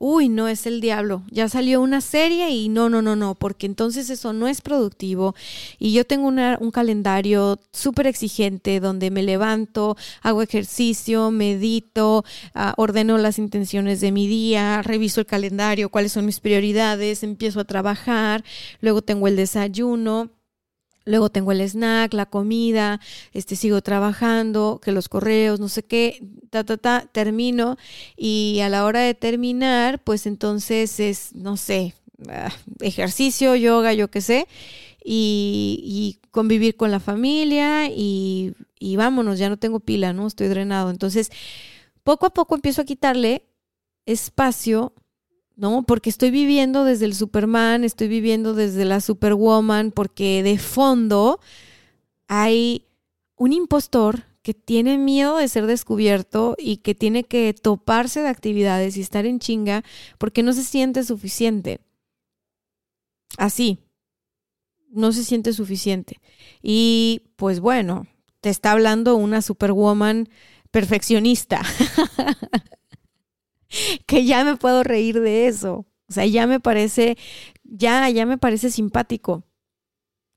uy, 0.00 0.28
no 0.28 0.46
es 0.46 0.64
el 0.66 0.80
diablo, 0.80 1.24
ya 1.28 1.48
salió 1.48 1.80
una 1.80 2.00
serie 2.00 2.50
y 2.50 2.68
no, 2.68 2.88
no, 2.88 3.02
no, 3.02 3.16
no, 3.16 3.34
porque 3.34 3.66
entonces 3.66 4.10
eso 4.10 4.32
no 4.32 4.46
es 4.46 4.60
productivo. 4.60 5.34
Y 5.80 5.92
yo 5.92 6.06
tengo 6.06 6.28
un 6.28 6.70
calendario 6.70 7.58
súper 7.72 8.06
exigente 8.06 8.78
donde 8.78 9.10
me 9.10 9.24
levanto, 9.24 9.96
hago 10.22 10.42
ejercicio, 10.42 11.32
medito, 11.32 12.24
ah, 12.54 12.74
ordeno 12.76 13.18
las 13.18 13.38
intenciones 13.38 14.00
de 14.00 14.12
mi 14.12 14.28
día, 14.28 14.82
reviso 14.82 15.20
el 15.20 15.26
calendario, 15.26 15.88
cuáles 15.88 16.12
son 16.12 16.26
mis 16.26 16.38
prioridades, 16.38 17.24
empiezo 17.24 17.58
a 17.58 17.64
trabajar, 17.64 18.44
luego 18.80 19.02
tengo 19.02 19.26
el 19.26 19.34
desayuno 19.34 20.30
Luego 21.08 21.30
tengo 21.30 21.52
el 21.52 21.60
snack, 21.62 22.12
la 22.12 22.26
comida, 22.26 23.00
este, 23.32 23.56
sigo 23.56 23.80
trabajando, 23.80 24.80
que 24.82 24.92
los 24.92 25.08
correos, 25.08 25.58
no 25.58 25.68
sé 25.68 25.82
qué, 25.82 26.22
ta, 26.50 26.64
ta, 26.64 26.76
ta, 26.76 27.08
termino. 27.10 27.78
Y 28.16 28.60
a 28.62 28.68
la 28.68 28.84
hora 28.84 29.00
de 29.00 29.14
terminar, 29.14 30.02
pues 30.04 30.26
entonces 30.26 31.00
es, 31.00 31.34
no 31.34 31.56
sé, 31.56 31.94
ah, 32.28 32.50
ejercicio, 32.80 33.56
yoga, 33.56 33.94
yo 33.94 34.10
qué 34.10 34.20
sé, 34.20 34.46
y, 35.04 36.18
convivir 36.30 36.76
con 36.76 36.90
la 36.92 37.00
familia 37.00 37.88
y, 37.88 38.54
y 38.78 38.96
vámonos, 38.96 39.38
ya 39.38 39.48
no 39.48 39.56
tengo 39.56 39.80
pila, 39.80 40.12
¿no? 40.12 40.26
Estoy 40.26 40.46
drenado. 40.46 40.90
Entonces, 40.90 41.30
poco 42.04 42.26
a 42.26 42.30
poco 42.30 42.54
empiezo 42.54 42.82
a 42.82 42.84
quitarle 42.84 43.48
espacio 44.06 44.92
¿no? 45.58 45.82
Porque 45.82 46.08
estoy 46.08 46.30
viviendo 46.30 46.84
desde 46.84 47.04
el 47.04 47.14
Superman, 47.14 47.82
estoy 47.82 48.06
viviendo 48.06 48.54
desde 48.54 48.84
la 48.84 49.00
Superwoman, 49.00 49.90
porque 49.90 50.42
de 50.44 50.56
fondo 50.56 51.40
hay 52.28 52.86
un 53.36 53.52
impostor 53.52 54.24
que 54.42 54.54
tiene 54.54 54.98
miedo 54.98 55.36
de 55.36 55.48
ser 55.48 55.66
descubierto 55.66 56.54
y 56.58 56.78
que 56.78 56.94
tiene 56.94 57.24
que 57.24 57.52
toparse 57.54 58.22
de 58.22 58.28
actividades 58.28 58.96
y 58.96 59.00
estar 59.00 59.26
en 59.26 59.40
chinga 59.40 59.84
porque 60.16 60.44
no 60.44 60.52
se 60.52 60.62
siente 60.62 61.02
suficiente. 61.02 61.80
Así, 63.36 63.80
no 64.90 65.10
se 65.10 65.24
siente 65.24 65.52
suficiente. 65.52 66.20
Y 66.62 67.32
pues 67.34 67.58
bueno, 67.58 68.06
te 68.40 68.48
está 68.48 68.70
hablando 68.70 69.16
una 69.16 69.42
Superwoman 69.42 70.28
perfeccionista. 70.70 71.62
que 74.06 74.24
ya 74.24 74.44
me 74.44 74.56
puedo 74.56 74.82
reír 74.82 75.20
de 75.20 75.46
eso. 75.46 75.86
O 76.08 76.12
sea, 76.12 76.24
ya 76.26 76.46
me 76.46 76.60
parece, 76.60 77.16
ya, 77.64 78.08
ya 78.10 78.26
me 78.26 78.38
parece 78.38 78.70
simpático. 78.70 79.44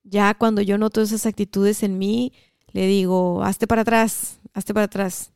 Ya 0.03 0.33
cuando 0.33 0.61
yo 0.61 0.77
noto 0.77 1.01
esas 1.01 1.25
actitudes 1.25 1.83
en 1.83 1.97
mí, 1.97 2.33
le 2.73 2.88
digo, 2.88 3.43
hazte 3.43 3.67
para 3.67 3.83
atrás, 3.83 4.39
hazte 4.53 4.73
para 4.73 4.85
atrás. 4.85 5.31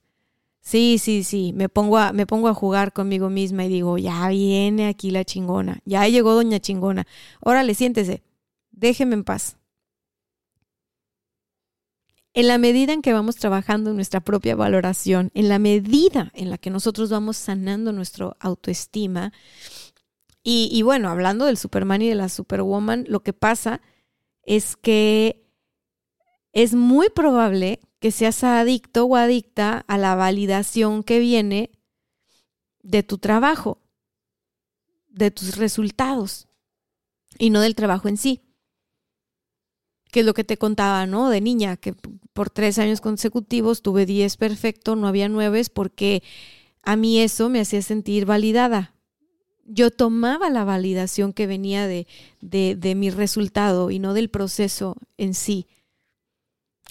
Sí, 0.61 0.97
sí, 0.97 1.23
sí, 1.23 1.53
me 1.53 1.69
pongo 1.69 1.97
a, 1.99 2.11
me 2.11 2.25
pongo 2.25 2.47
a 2.47 2.53
jugar 2.55 2.91
conmigo 2.91 3.29
misma 3.29 3.65
y 3.65 3.69
digo, 3.69 3.99
ya 3.99 4.27
viene 4.29 4.87
aquí 4.87 5.11
la 5.11 5.23
chingona, 5.23 5.79
ya 5.85 6.07
llegó 6.07 6.33
doña 6.33 6.59
chingona. 6.59 7.05
Órale, 7.39 7.75
siéntese, 7.75 8.23
déjeme 8.71 9.13
en 9.13 9.23
paz. 9.23 9.57
En 12.37 12.49
la 12.49 12.57
medida 12.57 12.91
en 12.91 13.01
que 13.01 13.13
vamos 13.13 13.37
trabajando 13.37 13.91
en 13.91 13.95
nuestra 13.95 14.19
propia 14.19 14.57
valoración, 14.57 15.31
en 15.35 15.47
la 15.47 15.57
medida 15.57 16.31
en 16.35 16.49
la 16.49 16.57
que 16.57 16.69
nosotros 16.69 17.09
vamos 17.09 17.37
sanando 17.37 17.93
nuestra 17.93 18.35
autoestima, 18.41 19.31
y, 20.47 20.83
bueno, 20.83 21.09
hablando 21.09 21.45
del 21.45 21.57
Superman 21.57 22.03
y 22.03 22.09
de 22.09 22.13
la 22.13 22.29
Superwoman, 22.29 23.05
lo 23.07 23.23
que 23.23 23.33
pasa 23.33 23.81
es 24.43 24.75
que 24.75 25.49
es 26.51 26.75
muy 26.75 27.09
probable 27.09 27.79
que 27.99 28.11
seas 28.11 28.43
adicto 28.43 29.05
o 29.05 29.15
adicta 29.15 29.85
a 29.87 29.97
la 29.97 30.13
validación 30.13 31.03
que 31.03 31.17
viene 31.17 31.71
de 32.83 33.01
tu 33.01 33.17
trabajo, 33.17 33.81
de 35.07 35.31
tus 35.31 35.57
resultados 35.57 36.47
y 37.39 37.49
no 37.49 37.61
del 37.61 37.73
trabajo 37.73 38.07
en 38.07 38.17
sí 38.17 38.44
que 40.15 40.21
es 40.21 40.25
lo 40.25 40.33
que 40.33 40.45
te 40.45 40.55
contaba, 40.55 41.05
¿no? 41.07 41.29
De 41.29 41.41
niña, 41.41 41.75
que 41.75 41.93
por 42.31 42.49
tres 42.49 42.79
años 42.79 43.01
consecutivos 43.01 43.81
tuve 43.81 44.05
diez 44.05 44.37
perfecto, 44.37 44.95
no 44.95 45.09
había 45.09 45.27
nueves, 45.27 45.69
porque 45.69 46.23
a 46.83 46.95
mí 46.95 47.19
eso 47.19 47.49
me 47.49 47.59
hacía 47.59 47.81
sentir 47.81 48.25
validada. 48.25 48.93
Yo 49.65 49.91
tomaba 49.91 50.49
la 50.49 50.63
validación 50.63 51.33
que 51.33 51.47
venía 51.47 51.85
de, 51.85 52.07
de, 52.39 52.77
de 52.77 52.95
mi 52.95 53.09
resultado 53.09 53.91
y 53.91 53.99
no 53.99 54.13
del 54.13 54.29
proceso 54.29 54.95
en 55.17 55.33
sí. 55.33 55.67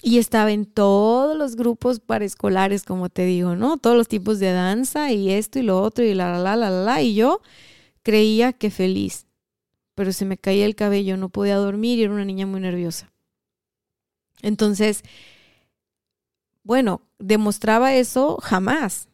Y 0.03 0.19
estaba 0.19 0.51
en 0.51 0.67
todos 0.67 1.35
los 1.35 1.55
grupos 1.55 1.99
paraescolares, 1.99 2.83
como 2.83 3.09
te 3.09 3.25
digo, 3.25 3.55
¿no? 3.55 3.77
Todos 3.77 3.97
los 3.97 4.07
tipos 4.07 4.37
de 4.37 4.51
danza 4.51 5.11
y 5.11 5.31
esto 5.31 5.57
y 5.57 5.63
lo 5.63 5.81
otro 5.81 6.05
y 6.05 6.13
la, 6.13 6.37
la, 6.37 6.55
la, 6.55 6.69
la, 6.69 6.83
la. 6.83 7.01
Y 7.01 7.15
yo 7.15 7.41
creía 8.03 8.53
que 8.53 8.69
feliz, 8.69 9.25
pero 9.95 10.13
se 10.13 10.25
me 10.25 10.37
caía 10.37 10.67
el 10.67 10.75
cabello, 10.75 11.17
no 11.17 11.29
podía 11.29 11.55
dormir 11.55 11.97
y 11.97 12.03
era 12.03 12.13
una 12.13 12.23
niña 12.23 12.45
muy 12.45 12.59
nerviosa. 12.59 13.14
Entonces, 14.41 15.03
bueno, 16.63 17.01
demostraba 17.19 17.93
eso 17.93 18.37
jamás. 18.41 19.07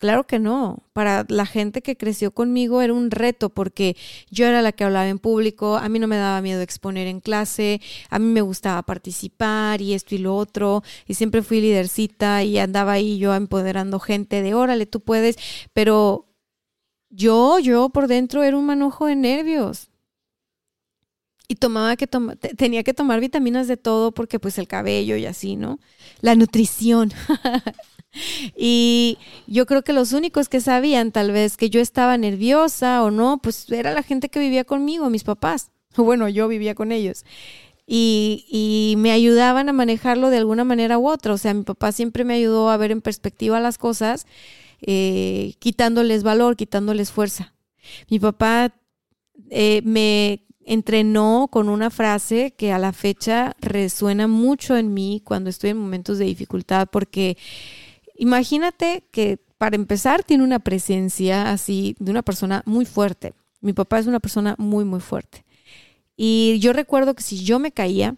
Claro 0.00 0.26
que 0.26 0.38
no. 0.38 0.84
Para 0.94 1.26
la 1.28 1.44
gente 1.44 1.82
que 1.82 1.96
creció 1.96 2.32
conmigo 2.32 2.80
era 2.80 2.94
un 2.94 3.10
reto 3.10 3.50
porque 3.50 3.96
yo 4.30 4.46
era 4.46 4.62
la 4.62 4.72
que 4.72 4.84
hablaba 4.84 5.06
en 5.08 5.18
público, 5.18 5.76
a 5.76 5.88
mí 5.90 5.98
no 5.98 6.06
me 6.08 6.16
daba 6.16 6.40
miedo 6.40 6.62
exponer 6.62 7.06
en 7.06 7.20
clase, 7.20 7.82
a 8.08 8.18
mí 8.18 8.24
me 8.32 8.40
gustaba 8.40 8.82
participar 8.82 9.82
y 9.82 9.92
esto 9.92 10.14
y 10.14 10.18
lo 10.18 10.36
otro, 10.36 10.82
y 11.06 11.14
siempre 11.14 11.42
fui 11.42 11.60
lidercita 11.60 12.42
y 12.44 12.58
andaba 12.58 12.92
ahí 12.92 13.18
yo 13.18 13.34
empoderando 13.34 14.00
gente 14.00 14.42
de 14.42 14.54
órale, 14.54 14.86
tú 14.86 15.00
puedes, 15.00 15.36
pero 15.74 16.26
yo, 17.10 17.58
yo 17.58 17.90
por 17.90 18.06
dentro 18.08 18.42
era 18.42 18.56
un 18.56 18.66
manojo 18.66 19.06
de 19.06 19.16
nervios. 19.16 19.89
Y 21.50 21.56
tomaba 21.56 21.96
que 21.96 22.06
tenía 22.06 22.84
que 22.84 22.94
tomar 22.94 23.18
vitaminas 23.18 23.66
de 23.66 23.76
todo 23.76 24.12
porque 24.12 24.38
pues 24.38 24.56
el 24.58 24.68
cabello 24.68 25.16
y 25.16 25.26
así, 25.26 25.56
¿no? 25.56 25.80
La 26.20 26.36
nutrición. 26.36 27.12
Y 28.56 29.18
yo 29.46 29.66
creo 29.66 29.82
que 29.82 29.92
los 29.92 30.12
únicos 30.12 30.48
que 30.48 30.60
sabían 30.60 31.12
tal 31.12 31.30
vez 31.30 31.56
que 31.56 31.70
yo 31.70 31.80
estaba 31.80 32.16
nerviosa 32.18 33.04
o 33.04 33.12
no, 33.12 33.38
pues 33.40 33.70
era 33.70 33.92
la 33.92 34.02
gente 34.02 34.28
que 34.28 34.40
vivía 34.40 34.64
conmigo, 34.64 35.10
mis 35.10 35.24
papás. 35.24 35.70
Bueno, 35.96 36.28
yo 36.28 36.46
vivía 36.46 36.74
con 36.76 36.92
ellos. 36.92 37.24
Y, 37.86 38.46
y, 38.48 38.94
me 38.98 39.10
ayudaban 39.10 39.68
a 39.68 39.72
manejarlo 39.72 40.30
de 40.30 40.38
alguna 40.38 40.64
manera 40.64 40.98
u 40.98 41.08
otra. 41.08 41.34
O 41.34 41.38
sea, 41.38 41.54
mi 41.54 41.62
papá 41.62 41.92
siempre 41.92 42.24
me 42.24 42.34
ayudó 42.34 42.70
a 42.70 42.76
ver 42.76 42.92
en 42.92 43.00
perspectiva 43.00 43.58
las 43.60 43.78
cosas, 43.78 44.26
eh, 44.82 45.54
quitándoles 45.58 46.22
valor, 46.22 46.56
quitándoles 46.56 47.10
fuerza. 47.12 47.54
Mi 48.08 48.20
papá 48.20 48.72
eh, 49.50 49.82
me 49.84 50.44
entrenó 50.64 51.48
con 51.50 51.68
una 51.68 51.90
frase 51.90 52.52
que 52.56 52.72
a 52.72 52.78
la 52.78 52.92
fecha 52.92 53.56
resuena 53.60 54.28
mucho 54.28 54.76
en 54.76 54.94
mí 54.94 55.22
cuando 55.24 55.50
estoy 55.50 55.70
en 55.70 55.78
momentos 55.78 56.18
de 56.18 56.26
dificultad, 56.26 56.88
porque 56.90 57.36
Imagínate 58.20 59.04
que 59.12 59.38
para 59.56 59.76
empezar 59.76 60.24
tiene 60.24 60.44
una 60.44 60.58
presencia 60.58 61.50
así 61.52 61.96
de 61.98 62.10
una 62.10 62.20
persona 62.20 62.62
muy 62.66 62.84
fuerte. 62.84 63.32
Mi 63.62 63.72
papá 63.72 63.98
es 63.98 64.06
una 64.06 64.20
persona 64.20 64.56
muy, 64.58 64.84
muy 64.84 65.00
fuerte. 65.00 65.46
Y 66.18 66.58
yo 66.60 66.74
recuerdo 66.74 67.14
que 67.14 67.22
si 67.22 67.42
yo 67.42 67.58
me 67.58 67.72
caía 67.72 68.16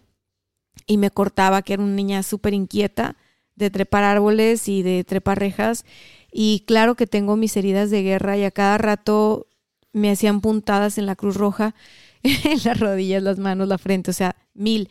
y 0.87 0.97
me 0.97 1.09
cortaba, 1.09 1.61
que 1.61 1.71
era 1.71 1.83
una 1.83 1.93
niña 1.93 2.21
súper 2.21 2.53
inquieta 2.53 3.15
de 3.55 3.69
trepar 3.69 4.03
árboles 4.03 4.67
y 4.67 4.83
de 4.83 5.05
trepar 5.05 5.39
rejas, 5.39 5.85
y 6.33 6.65
claro 6.67 6.95
que 6.95 7.07
tengo 7.07 7.37
mis 7.37 7.55
heridas 7.55 7.89
de 7.89 8.03
guerra 8.03 8.35
y 8.35 8.43
a 8.43 8.51
cada 8.51 8.77
rato 8.77 9.47
me 9.93 10.11
hacían 10.11 10.41
puntadas 10.41 10.97
en 10.97 11.05
la 11.05 11.15
Cruz 11.15 11.37
Roja, 11.37 11.75
las 12.65 12.79
rodillas, 12.79 13.23
las 13.23 13.39
manos, 13.39 13.67
la 13.67 13.77
frente, 13.77 14.11
o 14.11 14.13
sea, 14.13 14.35
mil. 14.53 14.89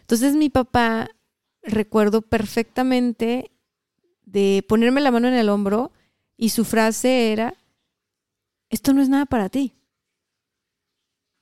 Entonces 0.00 0.34
mi 0.34 0.48
papá, 0.50 1.10
recuerdo 1.62 2.22
perfectamente 2.22 3.50
de 4.24 4.64
ponerme 4.68 5.00
la 5.00 5.10
mano 5.10 5.28
en 5.28 5.34
el 5.34 5.48
hombro 5.48 5.92
y 6.36 6.50
su 6.50 6.64
frase 6.64 7.32
era, 7.32 7.54
esto 8.70 8.92
no 8.92 9.02
es 9.02 9.08
nada 9.08 9.26
para 9.26 9.48
ti. 9.48 9.74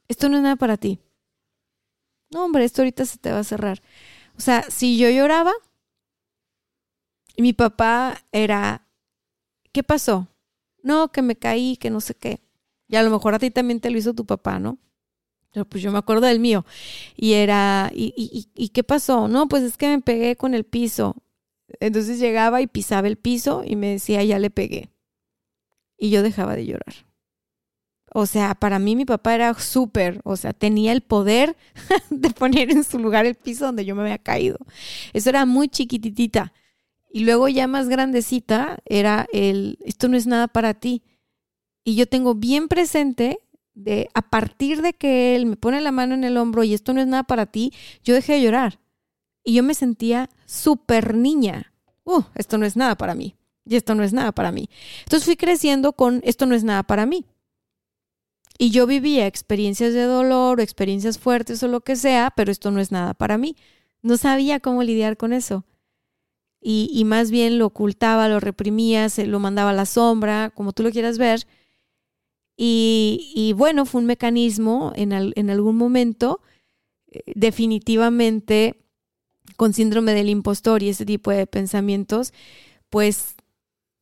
Esto 0.08 0.28
no 0.28 0.36
es 0.36 0.42
nada 0.42 0.56
para 0.56 0.76
ti. 0.76 1.00
No, 2.30 2.44
hombre, 2.44 2.64
esto 2.64 2.82
ahorita 2.82 3.04
se 3.04 3.18
te 3.18 3.32
va 3.32 3.40
a 3.40 3.44
cerrar. 3.44 3.82
O 4.36 4.40
sea, 4.40 4.62
si 4.70 4.98
yo 4.98 5.10
lloraba, 5.10 5.52
y 7.36 7.42
mi 7.42 7.52
papá 7.52 8.24
era, 8.32 8.88
¿qué 9.72 9.82
pasó? 9.82 10.28
No, 10.82 11.12
que 11.12 11.22
me 11.22 11.36
caí, 11.36 11.76
que 11.76 11.90
no 11.90 12.00
sé 12.00 12.14
qué. 12.14 12.40
Y 12.88 12.96
a 12.96 13.02
lo 13.02 13.10
mejor 13.10 13.34
a 13.34 13.38
ti 13.38 13.50
también 13.50 13.80
te 13.80 13.90
lo 13.90 13.98
hizo 13.98 14.14
tu 14.14 14.24
papá, 14.24 14.58
¿no? 14.58 14.78
Pues 15.64 15.82
yo 15.82 15.90
me 15.92 15.98
acuerdo 15.98 16.26
del 16.26 16.40
mío. 16.40 16.64
Y 17.16 17.32
era, 17.34 17.90
¿y, 17.94 18.12
y, 18.16 18.48
y 18.54 18.68
qué 18.70 18.84
pasó? 18.84 19.28
No, 19.28 19.48
pues 19.48 19.62
es 19.62 19.76
que 19.76 19.88
me 19.88 20.00
pegué 20.00 20.36
con 20.36 20.54
el 20.54 20.64
piso. 20.64 21.16
Entonces 21.80 22.18
llegaba 22.18 22.60
y 22.62 22.66
pisaba 22.66 23.08
el 23.08 23.16
piso 23.16 23.62
y 23.66 23.76
me 23.76 23.88
decía, 23.88 24.22
ya 24.24 24.38
le 24.38 24.50
pegué. 24.50 24.90
Y 25.98 26.10
yo 26.10 26.22
dejaba 26.22 26.56
de 26.56 26.66
llorar. 26.66 27.06
O 28.12 28.24
sea, 28.26 28.54
para 28.54 28.78
mí 28.78 28.96
mi 28.96 29.04
papá 29.04 29.34
era 29.34 29.52
súper, 29.54 30.20
o 30.24 30.36
sea, 30.36 30.52
tenía 30.52 30.92
el 30.92 31.02
poder 31.02 31.56
de 32.10 32.30
poner 32.30 32.70
en 32.70 32.84
su 32.84 32.98
lugar 32.98 33.26
el 33.26 33.34
piso 33.34 33.66
donde 33.66 33.84
yo 33.84 33.94
me 33.94 34.02
había 34.02 34.18
caído. 34.18 34.58
Eso 35.12 35.28
era 35.28 35.44
muy 35.44 35.68
chiquititita. 35.68 36.52
Y 37.10 37.24
luego 37.24 37.48
ya 37.48 37.66
más 37.66 37.88
grandecita 37.88 38.78
era 38.84 39.26
el, 39.32 39.78
esto 39.84 40.08
no 40.08 40.16
es 40.16 40.26
nada 40.26 40.48
para 40.48 40.74
ti. 40.74 41.02
Y 41.84 41.96
yo 41.96 42.06
tengo 42.06 42.34
bien 42.34 42.68
presente 42.68 43.38
de 43.76 44.08
a 44.14 44.22
partir 44.22 44.82
de 44.82 44.94
que 44.94 45.36
él 45.36 45.46
me 45.46 45.56
pone 45.56 45.80
la 45.80 45.92
mano 45.92 46.14
en 46.14 46.24
el 46.24 46.38
hombro 46.38 46.64
y 46.64 46.74
esto 46.74 46.94
no 46.94 47.00
es 47.00 47.06
nada 47.06 47.22
para 47.22 47.46
ti, 47.46 47.72
yo 48.02 48.14
dejé 48.14 48.32
de 48.32 48.42
llorar. 48.42 48.80
Y 49.44 49.54
yo 49.54 49.62
me 49.62 49.74
sentía 49.74 50.28
súper 50.46 51.14
niña. 51.14 51.72
Uh, 52.02 52.22
esto 52.34 52.58
no 52.58 52.66
es 52.66 52.74
nada 52.74 52.96
para 52.96 53.14
mí. 53.14 53.36
Y 53.64 53.76
esto 53.76 53.94
no 53.94 54.02
es 54.02 54.12
nada 54.12 54.32
para 54.32 54.50
mí. 54.50 54.68
Entonces 55.04 55.24
fui 55.24 55.36
creciendo 55.36 55.92
con 55.92 56.20
esto 56.24 56.46
no 56.46 56.54
es 56.54 56.64
nada 56.64 56.82
para 56.82 57.06
mí. 57.06 57.26
Y 58.58 58.70
yo 58.70 58.86
vivía 58.86 59.26
experiencias 59.26 59.92
de 59.92 60.04
dolor 60.04 60.58
o 60.58 60.62
experiencias 60.62 61.18
fuertes 61.18 61.62
o 61.62 61.68
lo 61.68 61.82
que 61.82 61.94
sea, 61.94 62.32
pero 62.34 62.50
esto 62.50 62.70
no 62.70 62.80
es 62.80 62.90
nada 62.90 63.12
para 63.12 63.36
mí. 63.36 63.56
No 64.02 64.16
sabía 64.16 64.58
cómo 64.58 64.82
lidiar 64.82 65.16
con 65.16 65.32
eso. 65.32 65.64
Y, 66.60 66.88
y 66.92 67.04
más 67.04 67.30
bien 67.30 67.58
lo 67.58 67.66
ocultaba, 67.66 68.28
lo 68.28 68.40
reprimía, 68.40 69.10
se 69.10 69.26
lo 69.26 69.38
mandaba 69.38 69.70
a 69.70 69.74
la 69.74 69.86
sombra, 69.86 70.50
como 70.54 70.72
tú 70.72 70.82
lo 70.82 70.90
quieras 70.90 71.18
ver. 71.18 71.46
Y, 72.56 73.32
y 73.34 73.52
bueno, 73.52 73.86
fue 73.86 74.00
un 74.00 74.06
mecanismo 74.06 74.92
en, 74.96 75.12
en 75.12 75.50
algún 75.50 75.76
momento, 75.76 76.40
eh, 77.12 77.22
definitivamente 77.34 78.76
con 79.56 79.72
síndrome 79.72 80.14
del 80.14 80.28
impostor 80.30 80.82
y 80.82 80.90
ese 80.90 81.06
tipo 81.06 81.30
de 81.30 81.46
pensamientos, 81.46 82.32
pues 82.90 83.36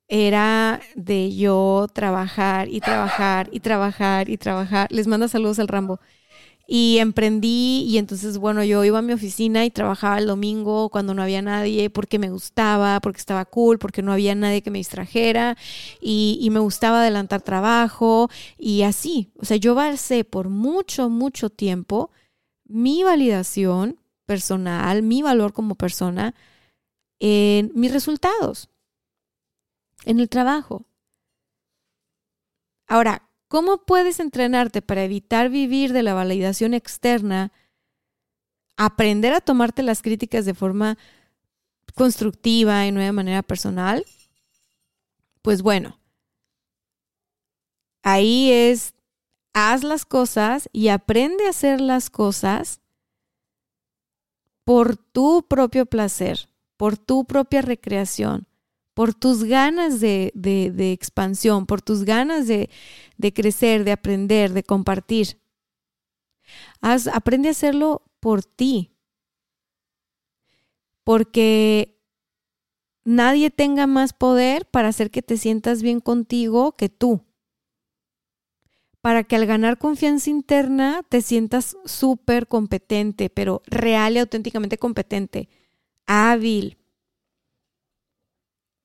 era 0.09 0.81
de 0.97 1.35
yo 1.37 1.87
trabajar 1.95 2.69
y 2.69 2.81
trabajar 2.81 3.49
y 3.53 3.61
trabajar 3.61 4.29
y 4.31 4.39
trabajar. 4.39 4.93
Les 4.93 5.07
mando 5.07 5.29
saludos 5.29 5.59
al 5.59 5.69
Rambo. 5.69 6.01
Y 6.67 6.99
emprendí 6.99 7.85
y 7.87 7.99
entonces, 7.99 8.39
bueno, 8.39 8.65
yo 8.65 8.85
iba 8.85 8.99
a 8.99 9.03
mi 9.03 9.13
oficina 9.13 9.65
y 9.67 9.71
trabajaba 9.71 10.19
el 10.19 10.27
domingo 10.27 10.89
cuando 10.89 11.13
no 11.13 11.23
había 11.23 11.43
nadie 11.43 11.91
porque 11.91 12.19
me 12.19 12.31
gustaba, 12.31 13.01
porque 13.01 13.19
estaba 13.19 13.45
cool, 13.45 13.79
porque 13.79 14.03
no 14.03 14.13
había 14.13 14.35
nadie 14.35 14.63
que 14.63 14.71
me 14.71 14.79
distrajera 14.79 15.59
y, 16.01 16.39
y 16.41 16.49
me 16.51 16.61
gustaba 16.61 17.01
adelantar 17.01 17.43
trabajo 17.43 18.31
y 18.59 18.83
así. 18.83 19.31
O 19.39 19.45
sea, 19.45 19.59
yo 19.59 19.75
basé 19.75 20.25
por 20.25 20.49
mucho, 20.49 21.11
mucho 21.11 21.51
tiempo 21.51 22.11
mi 22.65 23.03
validación 23.03 24.01
personal, 24.27 25.03
mi 25.03 25.23
valor 25.23 25.53
como 25.53 25.75
persona, 25.75 26.35
en 27.21 27.73
mis 27.75 27.93
resultados, 27.93 28.71
en 30.05 30.21
el 30.21 30.29
trabajo. 30.29 30.87
Ahora, 32.87 33.29
¿cómo 33.55 33.79
puedes 33.79 34.19
entrenarte 34.19 34.83
para 34.83 35.05
evitar 35.05 35.49
vivir 35.49 35.93
de 35.93 36.03
la 36.03 36.13
validación 36.13 36.75
externa? 36.75 37.53
Aprender 38.77 39.33
a 39.33 39.41
tomarte 39.41 39.85
las 39.85 40.03
críticas 40.03 40.45
de 40.45 40.55
forma 40.55 40.99
constructiva 41.95 42.85
y 42.85 42.91
de 42.91 43.13
manera 43.13 43.45
personal. 43.45 44.05
Pues 45.41 45.63
bueno, 45.63 46.01
ahí 48.03 48.51
es, 48.51 48.93
haz 49.53 49.85
las 49.85 50.05
cosas 50.05 50.69
y 50.73 50.89
aprende 50.89 51.47
a 51.47 51.51
hacer 51.51 51.81
las 51.81 52.11
cosas 52.11 52.81
por 54.65 54.97
tu 54.97 55.47
propio 55.47 55.87
placer, 55.87 56.49
por 56.77 56.99
tu 56.99 57.25
propia 57.25 57.63
recreación, 57.63 58.49
por 58.95 59.13
tus 59.13 59.45
ganas 59.45 60.01
de, 60.01 60.33
expansión, 60.93 61.67
por 61.67 61.83
tus 61.83 62.05
ganas 62.05 62.47
de, 62.47 62.69
crecer, 63.35 63.85
de 63.85 63.93
aprender, 63.93 64.53
de 64.53 64.63
compartir. 64.63 65.41
Aprende 66.81 67.49
a 67.49 67.51
hacerlo 67.51 68.03
por 68.21 68.45
ti. 68.45 68.93
Porque 71.03 72.01
nadie 73.05 73.51
tenga 73.51 73.87
más 73.87 74.13
poder 74.13 74.65
para 74.67 74.89
hacer 74.89 75.11
que 75.11 75.21
te 75.23 75.37
sientas 75.37 75.83
bien 75.83 76.01
contigo 76.01 76.77
que 76.77 76.89
tú 76.89 77.25
para 79.05 79.23
que 79.23 79.37
al 79.37 79.45
ganar 79.45 79.77
confianza 79.77 80.31
interna 80.31 81.03
te 81.07 81.21
sientas 81.21 81.77
súper 81.85 82.49
competente, 82.49 83.29
pero 83.29 83.61
real 83.67 84.17
y 84.17 84.19
auténticamente 84.19 84.79
competente, 84.79 85.51
hábil. 86.07 86.79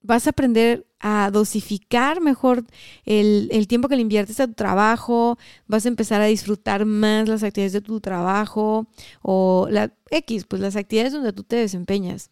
Vas 0.01 0.27
a 0.27 0.31
aprender 0.31 0.87
a 0.99 1.29
dosificar 1.31 2.21
mejor 2.21 2.63
el, 3.05 3.67
tiempo 3.67 3.87
que 3.87 3.95
le 3.95 4.01
inviertes 4.01 4.39
a 4.39 4.47
tu 4.47 4.53
trabajo, 4.53 5.37
vas 5.67 5.85
a 5.85 5.89
empezar 5.89 6.21
a 6.21 6.25
disfrutar 6.25 6.85
más 6.85 7.27
las 7.27 7.43
actividades 7.43 7.73
de 7.73 7.81
tu 7.81 7.99
trabajo 8.01 8.87
o 9.21 9.67
la 9.69 9.93
X, 10.09 10.45
pues 10.45 10.61
las 10.61 10.75
actividades 10.75 11.13
donde 11.13 11.33
tú 11.33 11.43
te 11.43 11.57
desempeñas. 11.57 12.31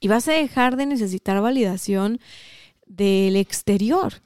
Y 0.00 0.08
vas 0.08 0.26
a 0.28 0.32
dejar 0.32 0.76
de 0.76 0.86
necesitar 0.86 1.40
validación 1.40 2.18
del 2.86 3.36
exterior 3.36 4.22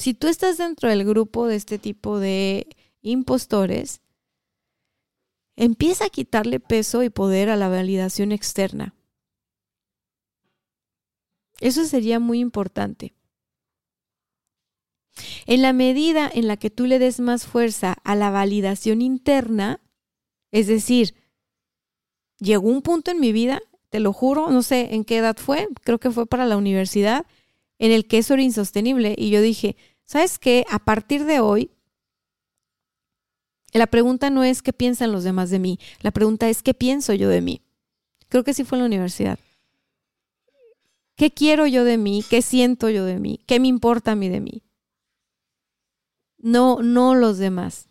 si 0.00 0.14
tú 0.14 0.28
estás 0.28 0.56
dentro 0.56 0.88
del 0.88 1.04
grupo 1.04 1.46
de 1.46 1.56
este 1.56 1.78
tipo 1.78 2.18
de 2.18 2.74
impostores, 3.02 4.00
empieza 5.56 6.06
a 6.06 6.08
quitarle 6.08 6.58
peso 6.58 7.02
y 7.02 7.10
poder 7.10 7.50
a 7.50 7.56
la 7.56 7.68
validación 7.68 8.32
externa. 8.32 8.94
Eso 11.60 11.84
sería 11.84 12.18
muy 12.18 12.40
importante. 12.40 13.14
En 15.46 15.62
la 15.62 15.72
medida 15.72 16.30
en 16.32 16.48
la 16.48 16.56
que 16.56 16.70
tú 16.70 16.86
le 16.86 16.98
des 16.98 17.20
más 17.20 17.46
fuerza 17.46 17.96
a 18.04 18.14
la 18.14 18.30
validación 18.30 19.02
interna, 19.02 19.80
es 20.50 20.66
decir, 20.66 21.14
llegó 22.38 22.68
un 22.68 22.82
punto 22.82 23.10
en 23.10 23.20
mi 23.20 23.32
vida, 23.32 23.60
te 23.90 24.00
lo 24.00 24.12
juro, 24.12 24.50
no 24.50 24.62
sé 24.62 24.94
en 24.94 25.04
qué 25.04 25.18
edad 25.18 25.36
fue, 25.36 25.68
creo 25.82 25.98
que 25.98 26.10
fue 26.10 26.26
para 26.26 26.46
la 26.46 26.56
universidad, 26.56 27.26
en 27.78 27.92
el 27.92 28.06
que 28.06 28.18
eso 28.18 28.34
era 28.34 28.42
insostenible 28.42 29.14
y 29.16 29.30
yo 29.30 29.42
dije, 29.42 29.76
¿sabes 30.04 30.38
qué? 30.38 30.64
A 30.70 30.78
partir 30.78 31.24
de 31.24 31.40
hoy, 31.40 31.70
la 33.72 33.86
pregunta 33.86 34.30
no 34.30 34.44
es 34.44 34.62
qué 34.62 34.72
piensan 34.72 35.12
los 35.12 35.24
demás 35.24 35.50
de 35.50 35.58
mí, 35.58 35.78
la 36.00 36.10
pregunta 36.10 36.48
es 36.48 36.62
qué 36.62 36.74
pienso 36.74 37.12
yo 37.14 37.28
de 37.28 37.40
mí. 37.40 37.62
Creo 38.28 38.44
que 38.44 38.54
sí 38.54 38.64
fue 38.64 38.78
en 38.78 38.82
la 38.82 38.86
universidad. 38.86 39.38
¿Qué 41.20 41.30
quiero 41.30 41.66
yo 41.66 41.84
de 41.84 41.98
mí? 41.98 42.24
¿Qué 42.30 42.40
siento 42.40 42.88
yo 42.88 43.04
de 43.04 43.18
mí? 43.18 43.44
¿Qué 43.46 43.60
me 43.60 43.68
importa 43.68 44.12
a 44.12 44.14
mí 44.14 44.30
de 44.30 44.40
mí? 44.40 44.62
No, 46.38 46.80
no 46.80 47.14
los 47.14 47.36
demás. 47.36 47.90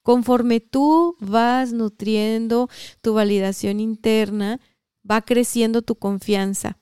Conforme 0.00 0.60
tú 0.60 1.14
vas 1.20 1.74
nutriendo 1.74 2.70
tu 3.02 3.12
validación 3.12 3.80
interna, 3.80 4.60
va 5.08 5.20
creciendo 5.20 5.82
tu 5.82 5.96
confianza. 5.96 6.78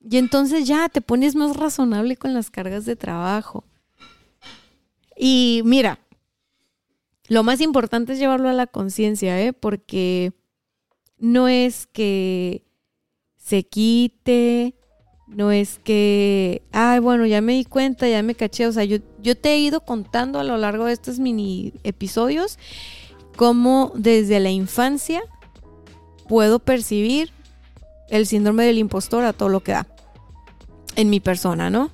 Y 0.00 0.16
entonces 0.16 0.66
ya 0.66 0.88
te 0.88 1.00
pones 1.00 1.36
más 1.36 1.56
razonable 1.56 2.16
con 2.16 2.34
las 2.34 2.50
cargas 2.50 2.84
de 2.84 2.96
trabajo. 2.96 3.62
Y 5.16 5.62
mira, 5.64 6.00
lo 7.28 7.44
más 7.44 7.60
importante 7.60 8.14
es 8.14 8.18
llevarlo 8.18 8.48
a 8.48 8.52
la 8.52 8.66
conciencia, 8.66 9.40
¿eh? 9.40 9.52
Porque 9.52 10.32
no 11.18 11.48
es 11.48 11.86
que 11.86 12.64
se 13.36 13.64
quite, 13.64 14.74
no 15.26 15.52
es 15.52 15.78
que, 15.78 16.62
ay, 16.72 17.00
bueno, 17.00 17.26
ya 17.26 17.40
me 17.40 17.54
di 17.54 17.64
cuenta, 17.64 18.08
ya 18.08 18.22
me 18.22 18.34
caché. 18.34 18.66
O 18.66 18.72
sea, 18.72 18.84
yo, 18.84 18.98
yo 19.20 19.36
te 19.36 19.54
he 19.54 19.58
ido 19.58 19.80
contando 19.80 20.38
a 20.38 20.44
lo 20.44 20.56
largo 20.56 20.86
de 20.86 20.92
estos 20.92 21.18
mini 21.18 21.72
episodios 21.84 22.58
cómo 23.36 23.92
desde 23.94 24.40
la 24.40 24.50
infancia 24.50 25.22
puedo 26.28 26.58
percibir 26.58 27.32
el 28.10 28.26
síndrome 28.26 28.64
del 28.64 28.78
impostor 28.78 29.24
a 29.24 29.32
todo 29.32 29.48
lo 29.48 29.60
que 29.60 29.72
da 29.72 29.86
en 30.96 31.10
mi 31.10 31.20
persona, 31.20 31.70
¿no? 31.70 31.90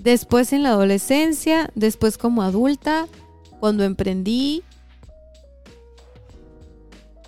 Después 0.00 0.52
en 0.52 0.62
la 0.62 0.70
adolescencia, 0.70 1.70
después 1.74 2.18
como 2.18 2.42
adulta, 2.42 3.06
cuando 3.58 3.84
emprendí. 3.84 4.62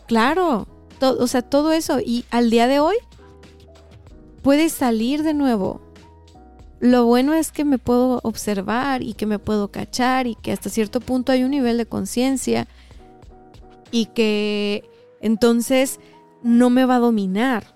Claro, 0.06 0.68
o 1.00 1.26
sea, 1.26 1.42
todo 1.42 1.72
eso. 1.72 2.00
Y 2.00 2.24
al 2.30 2.50
día 2.50 2.66
de 2.66 2.80
hoy 2.80 2.96
puede 4.42 4.68
salir 4.68 5.22
de 5.22 5.34
nuevo. 5.34 5.80
Lo 6.78 7.06
bueno 7.06 7.34
es 7.34 7.52
que 7.52 7.64
me 7.64 7.78
puedo 7.78 8.20
observar 8.22 9.02
y 9.02 9.14
que 9.14 9.26
me 9.26 9.38
puedo 9.38 9.68
cachar 9.68 10.26
y 10.26 10.34
que 10.34 10.52
hasta 10.52 10.68
cierto 10.68 11.00
punto 11.00 11.32
hay 11.32 11.42
un 11.42 11.50
nivel 11.50 11.78
de 11.78 11.86
conciencia 11.86 12.68
y 13.90 14.06
que 14.06 14.88
entonces 15.20 16.00
no 16.42 16.70
me 16.70 16.84
va 16.84 16.96
a 16.96 17.00
dominar. 17.00 17.74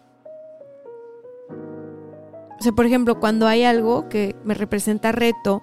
O 2.58 2.62
sea, 2.62 2.72
por 2.72 2.84
ejemplo, 2.84 3.18
cuando 3.18 3.46
hay 3.46 3.64
algo 3.64 4.08
que 4.10 4.36
me 4.44 4.52
representa 4.52 5.12
reto 5.12 5.62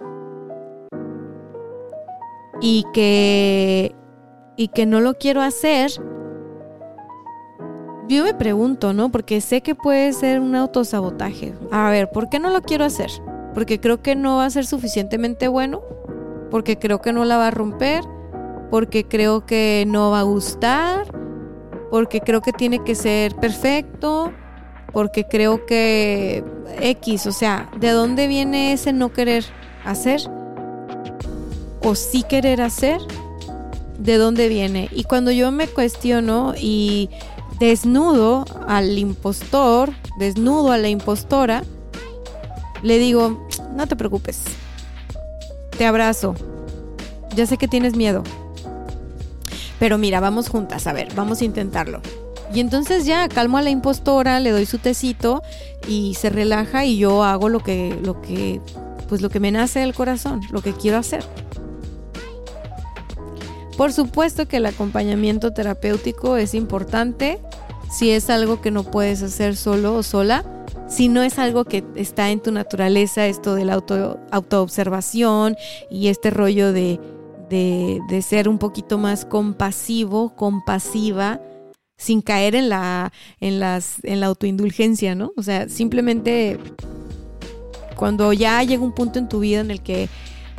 y 2.60 2.86
que, 2.92 3.96
y 4.56 4.70
que 4.70 4.88
no 4.88 5.00
lo 5.00 5.14
quiero 5.14 5.42
hacer, 5.42 5.92
yo 8.16 8.24
me 8.24 8.34
pregunto, 8.34 8.94
¿no? 8.94 9.12
Porque 9.12 9.42
sé 9.42 9.62
que 9.62 9.76
puede 9.76 10.14
ser 10.14 10.40
un 10.40 10.56
autosabotaje. 10.56 11.54
A 11.72 11.90
ver, 11.90 12.10
¿por 12.10 12.30
qué 12.30 12.40
no 12.40 12.50
lo 12.50 12.62
quiero 12.62 12.86
hacer? 12.86 13.10
Porque 13.54 13.80
creo 13.80 14.02
que 14.02 14.16
no 14.16 14.38
va 14.38 14.46
a 14.46 14.50
ser 14.50 14.66
suficientemente 14.66 15.48
bueno, 15.48 15.82
porque 16.50 16.78
creo 16.78 17.02
que 17.02 17.14
no 17.14 17.26
la 17.26 17.38
va 17.38 17.48
a 17.48 17.52
romper, 17.52 18.04
porque 18.70 19.06
creo 19.06 19.46
que 19.46 19.86
no 19.88 20.12
va 20.12 20.22
a 20.22 20.24
gustar, 20.24 21.08
porque 21.90 22.22
creo 22.22 22.42
que 22.42 22.54
tiene 22.54 22.84
que 22.84 22.96
ser 22.96 23.36
perfecto, 23.36 24.32
porque 24.94 25.26
creo 25.26 25.66
que 25.66 26.44
X, 26.82 27.28
o 27.28 27.32
sea, 27.32 27.70
¿de 27.80 27.90
dónde 27.92 28.28
viene 28.28 28.74
ese 28.74 28.94
no 28.94 29.12
querer 29.12 29.46
hacer? 29.86 30.22
¿O 31.84 31.96
sí 31.96 32.24
querer 32.24 32.62
hacer? 32.62 33.00
¿De 33.98 34.18
dónde 34.18 34.48
viene? 34.48 34.90
Y 34.92 35.04
cuando 35.04 35.32
yo 35.32 35.52
me 35.52 35.68
cuestiono 35.68 36.54
y 36.60 37.10
desnudo 37.60 38.46
al 38.68 38.98
impostor, 38.98 39.92
desnudo 40.20 40.72
a 40.72 40.78
la 40.78 40.90
impostora, 40.90 41.64
le 42.84 43.00
digo, 43.00 43.48
no 43.76 43.88
te 43.88 43.96
preocupes, 43.96 44.42
te 45.78 45.86
abrazo, 45.86 46.36
ya 47.36 47.46
sé 47.46 47.58
que 47.58 47.68
tienes 47.68 47.96
miedo, 47.96 48.24
pero 49.80 49.98
mira, 49.98 50.20
vamos 50.20 50.50
juntas, 50.50 50.88
a 50.88 50.94
ver, 50.94 51.14
vamos 51.16 51.42
a 51.42 51.46
intentarlo. 51.46 52.02
Y 52.54 52.62
entonces 52.62 53.06
ya 53.06 53.28
calmo 53.28 53.58
a 53.58 53.62
la 53.62 53.70
impostora, 53.70 54.40
le 54.40 54.52
doy 54.52 54.66
su 54.66 54.78
tecito 54.78 55.44
y 55.88 56.16
se 56.16 56.30
relaja 56.30 56.86
y 56.86 56.98
yo 56.98 57.24
hago 57.24 57.50
lo 57.50 57.60
que, 57.60 57.98
lo 58.04 58.22
que, 58.22 58.62
pues 59.10 59.22
lo 59.22 59.30
que 59.30 59.40
me 59.40 59.52
nace 59.52 59.80
del 59.80 59.94
corazón, 59.94 60.42
lo 60.52 60.62
que 60.62 60.74
quiero 60.74 60.98
hacer. 60.98 61.26
Por 63.78 63.94
supuesto 63.94 64.48
que 64.48 64.58
el 64.58 64.66
acompañamiento 64.66 65.54
terapéutico 65.54 66.36
es 66.36 66.56
importante 66.56 67.40
si 67.92 68.10
es 68.10 68.30
algo 68.30 68.60
que 68.60 68.72
no 68.72 68.84
puedes 68.84 69.22
hacer 69.22 69.56
solo 69.56 69.94
o 69.94 70.04
sola, 70.04 70.44
si 70.90 71.10
no 71.10 71.22
es 71.22 71.38
algo 71.38 71.64
que 71.64 71.84
está 71.96 72.32
en 72.32 72.42
tu 72.42 72.52
naturaleza, 72.52 73.28
esto 73.28 73.54
de 73.54 73.66
la 73.66 73.76
auto, 73.76 74.20
autoobservación 74.32 75.56
y 75.92 76.08
este 76.08 76.32
rollo 76.32 76.74
de, 76.74 77.00
de, 77.50 78.00
de 78.10 78.22
ser 78.24 78.50
un 78.50 78.58
poquito 78.58 78.98
más 78.98 79.26
compasivo, 79.26 80.36
compasiva 80.36 81.40
sin 81.98 82.22
caer 82.22 82.56
en 82.56 82.70
la, 82.70 83.12
en 83.40 83.60
las, 83.60 84.04
en 84.04 84.20
la 84.20 84.28
autoindulgencia, 84.28 85.16
¿no? 85.16 85.34
O 85.38 85.44
sea, 85.44 85.70
simplemente 85.70 86.60
cuando 87.96 88.34
ya 88.34 88.64
llega 88.64 88.84
un 88.84 88.94
punto 88.94 89.20
en 89.20 89.30
tu 89.30 89.40
vida 89.40 89.60
en 89.60 89.72
el 89.72 89.82
que 89.82 90.10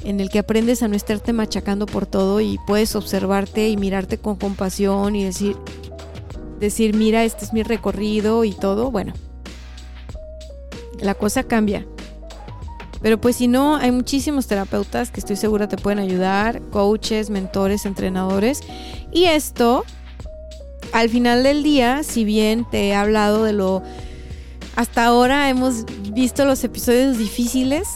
en 0.05 0.21
el 0.21 0.31
que 0.31 0.39
aprendes 0.39 0.83
a 0.83 0.89
no 0.89 0.97
estarte 0.97 1.33
machacando 1.33 1.87
por 1.87 2.07
todo 2.07 2.41
y 2.41 2.59
puedes 2.67 2.95
observarte 2.97 3.69
y 3.69 3.77
mirarte 3.77 4.19
con 4.19 4.37
compasión 4.37 5.17
y 5.17 5.25
decir 5.25 5.57
decir, 6.59 6.95
mira, 6.95 7.25
este 7.25 7.45
es 7.45 7.53
mi 7.53 7.63
recorrido 7.63 8.45
y 8.45 8.53
todo, 8.53 8.91
bueno. 8.91 9.13
La 11.01 11.15
cosa 11.15 11.45
cambia. 11.45 11.87
Pero 13.01 13.21
pues 13.21 13.37
si 13.37 13.47
no, 13.47 13.77
hay 13.77 13.93
muchísimos 13.93 14.49
terapeutas 14.49 15.11
que 15.11 15.21
estoy 15.21 15.37
segura 15.37 15.69
te 15.69 15.77
pueden 15.77 16.01
ayudar, 16.01 16.61
coaches, 16.71 17.31
mentores, 17.31 17.87
entrenadores. 17.87 18.61
Y 19.13 19.25
esto 19.27 19.85
al 20.93 21.09
final 21.09 21.43
del 21.43 21.63
día, 21.63 22.03
si 22.03 22.25
bien 22.25 22.67
te 22.69 22.89
he 22.89 22.95
hablado 22.95 23.45
de 23.45 23.53
lo... 23.53 23.83
Hasta 24.75 25.05
ahora 25.05 25.49
hemos 25.49 25.85
visto 26.13 26.45
los 26.45 26.63
episodios 26.65 27.19
difíciles, 27.19 27.89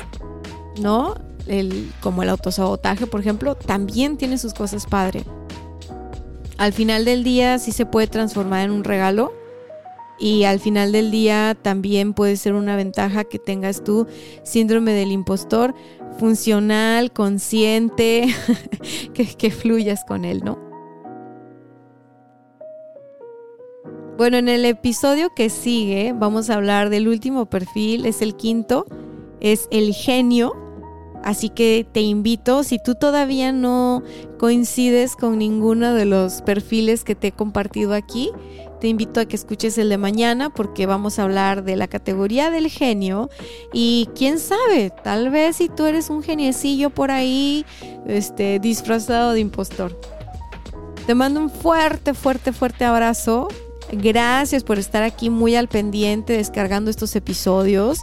¿no? 0.81 1.15
El, 1.47 1.91
como 2.01 2.23
el 2.23 2.29
autosabotaje, 2.29 3.07
por 3.07 3.21
ejemplo, 3.21 3.55
también 3.55 4.17
tiene 4.17 4.39
sus 4.39 4.55
cosas 4.55 4.87
padre. 4.87 5.25
Al 6.59 6.73
final 6.73 7.05
del 7.05 7.25
día 7.25 7.59
sí 7.59 7.73
se 7.73 7.87
puede 7.87 8.07
transformar 8.07 8.65
en 8.65 8.71
un 8.71 8.85
regalo 8.85 9.33
y 10.19 10.45
al 10.45 10.61
final 10.61 10.93
del 10.93 11.11
día 11.11 11.57
también 11.61 12.15
puede 12.15 12.37
ser 12.37 12.55
una 12.55 12.77
ventaja 12.77 13.25
que 13.25 13.39
tengas 13.39 13.83
tú 13.83 14.07
síndrome 14.45 14.93
del 14.93 15.11
impostor 15.11 15.75
funcional, 16.19 17.13
consciente, 17.13 18.33
que, 19.15 19.27
que 19.27 19.51
fluyas 19.51 20.05
con 20.05 20.25
él, 20.25 20.43
¿no? 20.45 20.59
Bueno, 24.17 24.37
en 24.37 24.49
el 24.49 24.65
episodio 24.67 25.31
que 25.35 25.51
sigue 25.51 26.15
vamos 26.15 26.51
a 26.51 26.55
hablar 26.55 26.91
del 26.91 27.09
último 27.09 27.47
perfil, 27.47 28.07
es 28.07 28.23
el 28.23 28.37
quinto, 28.37 28.87
es 29.41 29.67
el 29.73 29.95
genio. 29.95 30.62
Así 31.23 31.49
que 31.49 31.87
te 31.91 32.01
invito, 32.01 32.65
si 32.65 32.79
tú 32.83 32.95
todavía 32.95 33.53
no 33.53 34.03
coincides 34.39 35.15
con 35.15 35.39
ninguno 35.39 35.95
de 35.95 36.05
los 36.05 36.43
perfiles 36.43 37.05
que 37.05 37.15
te 37.15 37.29
he 37.29 37.33
compartido 37.33 37.95
aquí, 37.95 38.31
te 38.81 38.89
invito 38.89 39.21
a 39.21 39.27
que 39.27 39.37
escuches 39.37 39.79
el 39.79 39.89
de 39.89 39.99
mañana 39.99 40.51
porque 40.51 40.87
vamos 40.87 41.21
a 41.21 41.23
hablar 41.23 41.63
de 41.63 41.77
la 41.77 41.87
categoría 41.87 42.51
del 42.51 42.69
genio 42.69 43.31
y 43.73 44.09
quién 44.17 44.41
sabe, 44.41 44.91
tal 45.05 45.31
vez 45.31 45.57
si 45.57 45.69
tú 45.69 45.87
eres 45.87 46.11
un 46.11 46.25
geniecillo 46.25 46.91
por 46.91 47.13
ahí, 47.13 47.65
este, 48.09 48.59
disfrazado 48.59 49.35
de 49.35 49.41
impostor. 49.41 49.97
Te 51.07 51.15
mando 51.15 51.39
un 51.39 51.51
fuerte, 51.51 52.15
fuerte, 52.15 52.53
fuerte 52.53 52.85
abrazo 52.85 53.47
Gracias 53.91 54.65
por 54.65 54.79
estar 54.79 55.03
aquí 55.03 55.29
muy 55.29 55.57
al 55.57 55.69
pendiente 55.69 56.35
descargando 56.35 56.91
estos 56.91 57.15
episodios. 57.17 57.99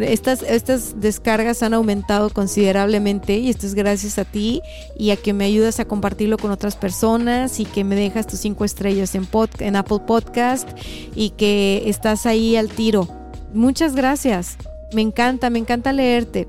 Estas, 0.00 0.42
estas 0.42 1.00
descargas 1.00 1.62
han 1.62 1.74
aumentado 1.74 2.30
considerablemente 2.30 3.38
y 3.38 3.50
esto 3.50 3.66
es 3.66 3.74
gracias 3.74 4.18
a 4.18 4.24
ti 4.24 4.62
y 4.98 5.10
a 5.10 5.16
que 5.16 5.32
me 5.32 5.44
ayudas 5.44 5.80
a 5.80 5.84
compartirlo 5.84 6.38
con 6.38 6.50
otras 6.50 6.76
personas 6.76 7.60
y 7.60 7.64
que 7.64 7.84
me 7.84 7.94
dejas 7.94 8.26
tus 8.26 8.40
cinco 8.40 8.64
estrellas 8.64 9.14
en, 9.14 9.28
en 9.58 9.76
Apple 9.76 10.00
Podcast 10.06 10.68
y 11.14 11.30
que 11.30 11.82
estás 11.86 12.26
ahí 12.26 12.56
al 12.56 12.68
tiro. 12.68 13.08
Muchas 13.52 13.94
gracias. 13.94 14.56
Me 14.92 15.02
encanta, 15.02 15.50
me 15.50 15.58
encanta 15.58 15.92
leerte. 15.92 16.46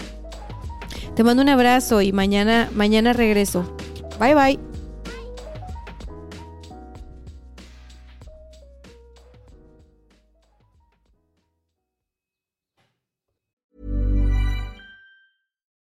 Te 1.15 1.23
mando 1.23 1.41
un 1.43 1.49
abrazo 1.49 2.01
y 2.01 2.11
mañana, 2.11 2.69
mañana 2.73 3.13
regreso. 3.13 3.75
Bye 4.19 4.35
bye. 4.35 4.74